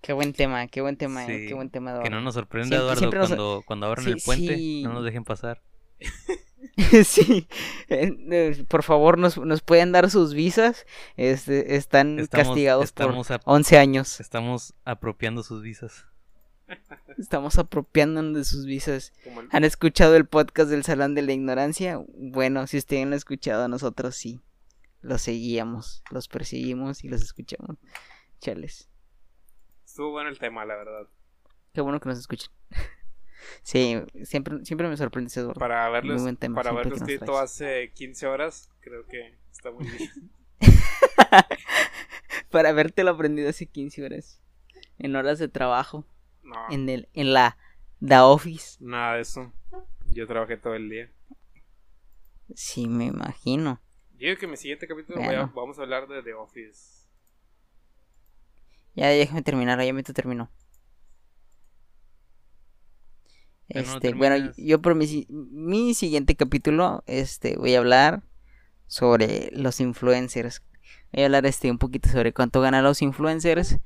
[0.00, 2.10] Qué buen tema, qué buen tema, eh, Sí, qué buen tema, Que Eduardo.
[2.16, 4.82] no nos sorprenda, Eduardo, siempre cuando, cuando abran Sí, el puente, sí.
[4.82, 5.62] no nos dejen pasar.
[7.04, 7.46] sí,
[7.88, 10.86] eh, eh, por favor, nos, nos pueden dar sus visas.
[11.16, 14.20] Este, están Estamos, castigados estamos, por ap- 11 años.
[14.20, 16.06] estamos apropiando sus visas.
[17.18, 19.12] Estamos apropiándonos de sus visas.
[19.24, 22.00] El- ¿Han escuchado el podcast del Salón de la Ignorancia?
[22.08, 24.40] Bueno, si ustedes lo han escuchado, nosotros sí.
[25.00, 27.76] Los seguíamos, los perseguimos y los escuchamos.
[28.40, 28.88] Chales.
[29.84, 31.06] Estuvo bueno el tema, la verdad.
[31.72, 32.50] Qué bueno que nos escuchen.
[33.62, 35.58] sí, siempre, siempre me sorprende ese Eduardo.
[35.58, 36.72] Para haberlo, Muy buen tema, para
[37.40, 40.10] hace 15 horas, creo que está muy bien.
[42.50, 44.40] Para habértelo aprendido hace 15 horas.
[44.98, 46.06] En horas de trabajo.
[46.44, 47.56] No, En, el, en la
[48.06, 48.76] The Office.
[48.80, 49.52] nada de eso.
[50.12, 51.10] Yo trabajé todo el día.
[52.54, 53.80] Sí, me imagino.
[54.12, 57.08] Yo digo que en mi siguiente capítulo a- vamos a hablar de The Office.
[58.94, 60.50] Ya déjame terminar, ya me terminó.
[63.68, 68.22] No Este, bueno, yo por mi, si- mi siguiente capítulo, este, voy a hablar
[68.86, 70.62] sobre los influencers.
[71.12, 73.78] Voy a hablar este un poquito sobre cuánto ganan los influencers.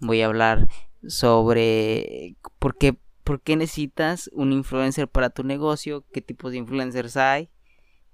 [0.00, 0.66] Voy a hablar
[1.08, 7.16] sobre por qué, por qué necesitas un influencer para tu negocio, qué tipos de influencers
[7.16, 7.50] hay.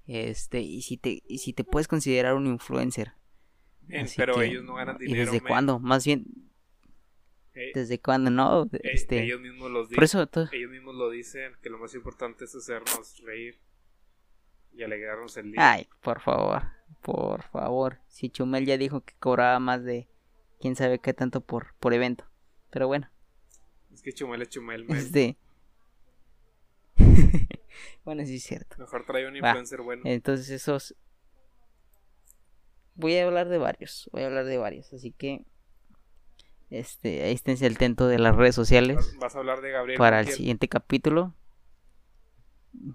[0.05, 3.13] Este, y si te, y si te puedes considerar un influencer.
[3.81, 5.25] Bien, pero que- ellos no ganan ¿Y dinero.
[5.25, 5.47] desde men.
[5.47, 5.79] cuándo?
[5.79, 6.25] Más bien,
[7.55, 8.29] Eh, ¿desde cuándo?
[8.31, 11.77] No, eh, este, ellos mismos los por eso, to- Ellos mismos lo dicen que lo
[11.77, 13.59] más importante es hacernos reír
[14.73, 15.71] y alegrarnos el día.
[15.73, 16.63] Ay, por favor,
[17.01, 17.99] por favor.
[18.07, 20.07] Si Chumel ya dijo que cobraba más de
[20.59, 22.25] quién sabe qué tanto por, por evento.
[22.73, 23.07] Pero bueno,
[23.93, 24.97] Es que Chumel es Chumel, men.
[24.97, 25.37] este.
[28.03, 28.75] bueno, sí es cierto.
[28.79, 29.37] Mejor trae un Va.
[29.49, 30.01] influencer bueno.
[30.05, 30.95] Entonces esos...
[32.95, 35.45] Voy a hablar de varios, voy a hablar de varios, así que...
[36.69, 39.97] Este, ahí esténse al tento de las redes sociales Vas- a hablar de Gabriel.
[39.99, 41.35] para el siguiente capítulo.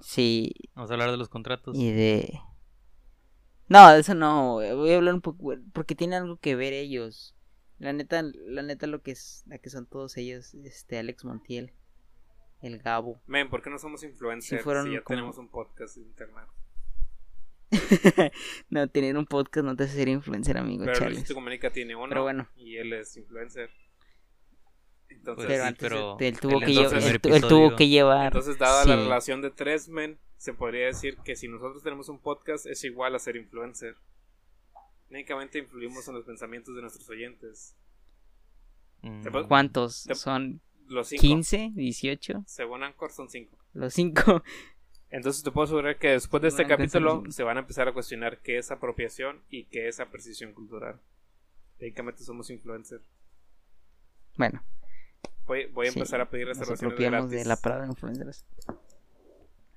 [0.02, 1.76] Sí, Vamos a hablar de los contratos.
[1.78, 2.40] Y de...
[3.68, 4.54] No, de eso no.
[4.54, 5.54] Voy a hablar un poco...
[5.72, 7.36] Porque tiene algo que ver ellos.
[7.78, 9.44] La neta, la neta lo que es...
[9.46, 10.54] La que son todos ellos.
[10.54, 11.72] Este, Alex Montiel.
[12.60, 13.20] El Gabo.
[13.26, 16.02] Men, ¿por qué no somos influencers Sí fueron si ya como- tenemos un podcast de
[16.02, 16.46] internet?
[18.70, 20.84] no, tener un podcast no te hace ser influencer, amigo.
[20.84, 21.14] Pero chales.
[21.18, 22.48] Luisito Comunica tiene uno Pero bueno.
[22.56, 23.70] y él es influencer.
[25.10, 28.26] Entonces, Pues Pero sí, antes pero él, tuvo que, entonces- él, él tuvo llevar...
[28.26, 32.20] entonces, dada la relación de tres men, se podría decir que si nosotros tenemos un
[32.20, 33.96] podcast es igual a ser influencer.
[35.10, 37.74] Únicamente influimos en los pensamientos de nuestros oyentes.
[39.02, 40.04] Mm, ¿Te puedo- ¿Cuántos?
[40.04, 41.20] Te- ¿Son Los cinco.
[41.22, 41.70] 15?
[41.74, 42.44] ¿18?
[42.46, 43.56] Según Anchor son cinco.
[43.74, 44.42] Los 5.
[45.10, 47.32] Entonces te puedo asegurar que después de este Bueno, capítulo sí.
[47.32, 51.00] se van a empezar a cuestionar qué es apropiación y qué es apreciación cultural.
[51.78, 53.02] Técnicamente somos influencers.
[54.36, 54.62] Bueno,
[55.46, 57.38] Voy, voy a Sí, empezar a pedir nos reservaciones apropiamos gratis.
[57.44, 58.44] de la palabra influencers.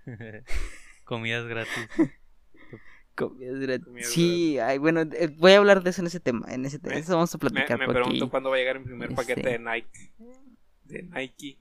[1.05, 1.87] Comidas gratis.
[3.29, 4.09] Gratis.
[4.09, 6.45] Sí, ay, bueno, eh, voy a hablar de eso en ese tema.
[6.53, 6.95] En ese tema.
[6.95, 9.13] Me- Eso vamos a Me, platicar me porque- pregunto cuándo va a llegar mi primer
[9.15, 10.13] paquete este- de Nike.
[10.85, 11.57] De Nike.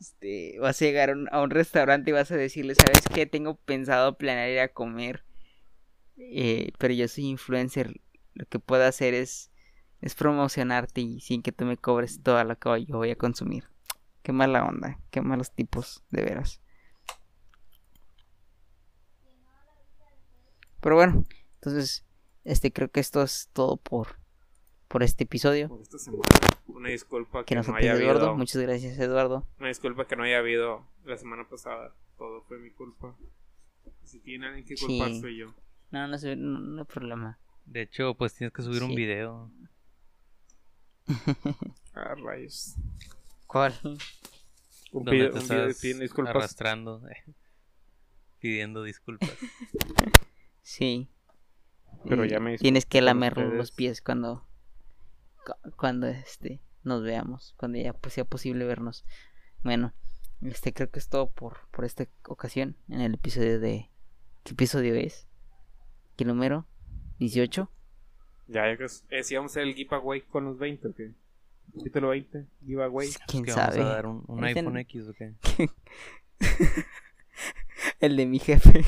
[0.00, 3.26] este, vas a llegar a un, a un restaurante y vas a decirle, ¿sabes qué?
[3.26, 5.24] Tengo pensado planear ir a comer,
[6.16, 8.00] eh, pero yo soy influencer.
[8.34, 9.50] Lo que puedo hacer es,
[10.00, 13.64] es promocionarte y sin que tú me cobres todo lo que yo voy a consumir.
[14.22, 16.60] Qué mala onda, qué malos tipos, de veras.
[20.84, 21.24] Pero bueno,
[21.54, 22.04] entonces,
[22.44, 24.18] este creo que esto es todo por,
[24.86, 25.70] por este episodio.
[25.70, 26.22] Por esta semana.
[26.66, 28.20] Una disculpa Que que nos no haya Eduardo.
[28.20, 28.36] habido.
[28.36, 29.48] Muchas gracias, Eduardo.
[29.58, 31.94] Una disculpa que no haya habido la semana pasada.
[32.18, 33.16] Todo fue mi culpa.
[34.02, 35.20] Si tiene alguien que culpar Sí.
[35.22, 35.54] soy yo.
[35.90, 37.38] No, no, sé, no, no hay problema.
[37.64, 39.50] De hecho, pues tienes que subir un video.
[41.96, 42.74] Ah, rayos.
[43.46, 43.72] ¿Cuál?
[44.92, 46.34] Un, video, un video disculpas.
[46.36, 47.00] arrastrando.
[48.38, 49.30] pidiendo disculpas.
[50.64, 51.08] Sí.
[52.08, 54.44] Pero ya me Tienes que lamer los pies cuando.
[55.46, 56.60] cu- Cuando este.
[56.82, 57.54] Nos veamos.
[57.56, 59.04] Cuando ya pues, sea posible vernos.
[59.62, 59.92] Bueno.
[60.42, 62.76] Este creo que es todo por, por esta ocasión.
[62.88, 63.90] En el episodio de.
[64.42, 65.26] ¿Qué episodio es?
[66.16, 66.66] ¿Qué número?
[67.20, 67.68] ¿18?
[68.48, 70.94] Ya, yo creo que eh, si vamos a hacer el giveaway con los 20 o
[70.94, 71.12] qué.
[71.78, 73.08] Capítulo 20, giveaway.
[73.26, 73.78] ¿Quién ¿Qué sabe?
[73.78, 74.06] vamos a dar?
[74.06, 75.32] ¿Un, un iPhone en- X o qué?
[78.00, 78.84] El de mi jefe.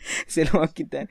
[0.26, 1.08] Se lo va a quitar.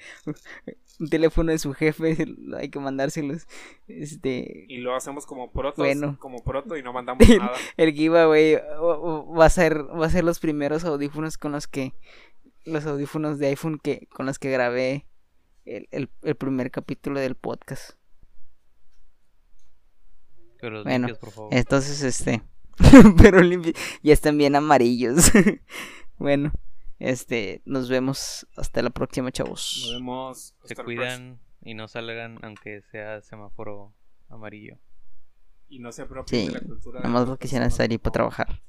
[0.99, 2.17] Un teléfono de su jefe.
[2.57, 3.47] Hay que mandárselos.
[3.87, 4.65] Este.
[4.67, 6.17] Y lo hacemos como protos, Bueno.
[6.19, 7.53] como proto y no mandamos nada.
[7.77, 11.93] El giveaway va a ser va a ser los primeros audífonos con los que
[12.65, 15.05] los audífonos de iPhone que con los que grabé
[15.65, 17.91] el, el, el primer capítulo del podcast.
[20.59, 21.53] Pero Bueno, por favor.
[21.53, 22.41] Entonces, este.
[23.17, 25.31] pero limpi- ya están bien amarillos.
[26.17, 26.51] bueno,
[26.99, 27.61] este.
[27.65, 29.89] Nos vemos hasta la próxima, Nos chavos.
[29.93, 30.55] vemos.
[30.63, 33.93] Se hasta cuidan y no salgan aunque sea semáforo
[34.29, 34.77] amarillo.
[35.67, 36.99] Y no se apropien Sí, de la cultura.
[37.01, 38.61] Nada más lo que sea personas, necesario para trabajar.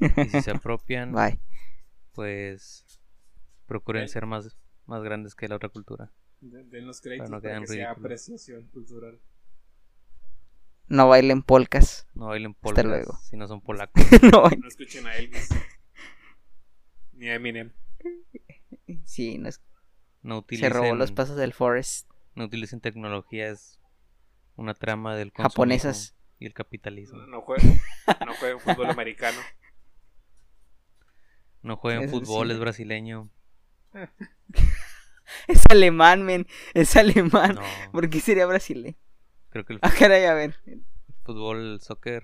[0.00, 1.38] Y si se apropian, Bye.
[2.12, 2.84] pues
[3.66, 6.12] procuren ser más, más grandes que la otra cultura.
[6.40, 9.20] De- Den los créditos no para quedan que sea apreciación cultural.
[10.88, 12.08] No bailen polcas.
[12.14, 13.16] No bailen polcas luego.
[13.22, 14.02] si no son polacos.
[14.32, 15.48] no No escuchen a Elvis.
[17.18, 17.72] Ni Eminem.
[19.04, 19.60] Sí, no es-
[20.22, 22.08] No se utilicen, robó los pasos del Forest.
[22.34, 23.80] no utilicen tecnologías,
[24.56, 26.14] una trama del Japonesas.
[26.38, 27.18] y el capitalismo.
[27.18, 27.80] No, no jueguen,
[28.26, 29.38] no jueguen fútbol americano.
[31.60, 32.52] No jueguen fútbol, sí.
[32.54, 33.30] es brasileño.
[35.46, 36.46] Es alemán, men.
[36.72, 37.56] Es alemán.
[37.56, 38.96] No, ¿Por qué sería brasileño?
[39.50, 40.54] creo que el Ah, caray, a ver.
[41.24, 42.22] fútbol, el soccer,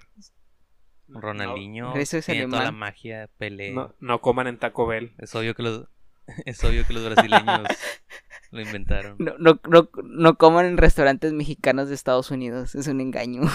[1.08, 2.80] Ronaldinho, Pero eso es tiene toda la alemán.
[2.80, 3.72] magia, Pelé.
[3.72, 5.12] No, no, no coman en Taco Bell.
[5.18, 5.86] Es obvio que los
[6.46, 7.60] es obvio que los brasileños
[8.50, 9.16] lo inventaron.
[9.18, 12.74] No, no, no, no coman en restaurantes mexicanos de Estados Unidos.
[12.74, 13.42] Es un engaño.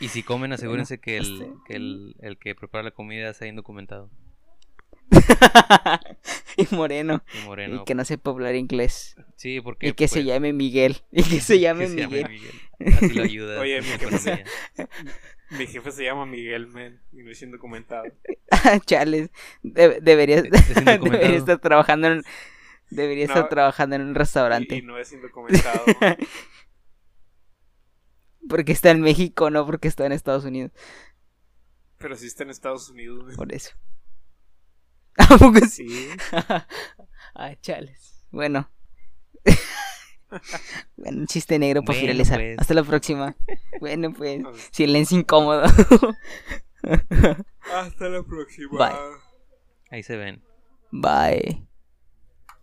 [0.00, 3.48] Y si comen, asegúrense que el, este- que el, el que prepara la comida sea
[3.48, 4.08] indocumentado.
[6.56, 7.22] y moreno.
[7.38, 7.82] Y moreno.
[7.82, 9.14] Y que no sepa hablar inglés.
[9.36, 10.96] Sí, porque Y que se pues, llame Miguel.
[11.12, 12.30] Y que se llame que se llame Miguel.
[12.78, 12.94] Miguel.
[12.96, 13.60] Así lo ayuda.
[13.60, 13.88] Oye, mi
[15.58, 18.04] Mi jefe se llama Miguel, men, y no es indocumentado.
[18.86, 19.30] Chales.
[19.62, 21.10] De- deberías, Es- es indocumentado.
[21.12, 22.22] debería estar trabajando en.
[22.90, 23.32] Debería No.
[23.34, 24.76] estar trabajando en un restaurante.
[24.76, 25.84] y no es indocumentado.
[28.48, 30.70] Porque está en México, no porque está en Estados Unidos.
[31.98, 33.24] pero sí está en Estados Unidos.
[33.24, 33.36] men.
[33.36, 33.74] Por eso.
[35.16, 35.88] ¿A poco sí?
[35.88, 36.08] Sí.
[37.34, 38.24] ah, chales.
[38.30, 38.70] Bueno.
[40.96, 42.38] bueno, un chiste negro para Bueno, finalizar.
[42.40, 42.58] pues.
[42.58, 43.36] Hasta la próxima.
[43.80, 44.42] bueno, pues.
[44.72, 45.62] Silencio incómodo.
[47.74, 48.78] Hasta la próxima.
[48.78, 48.96] Bye.
[49.90, 50.42] Ahí se ven.
[50.90, 51.66] Bye.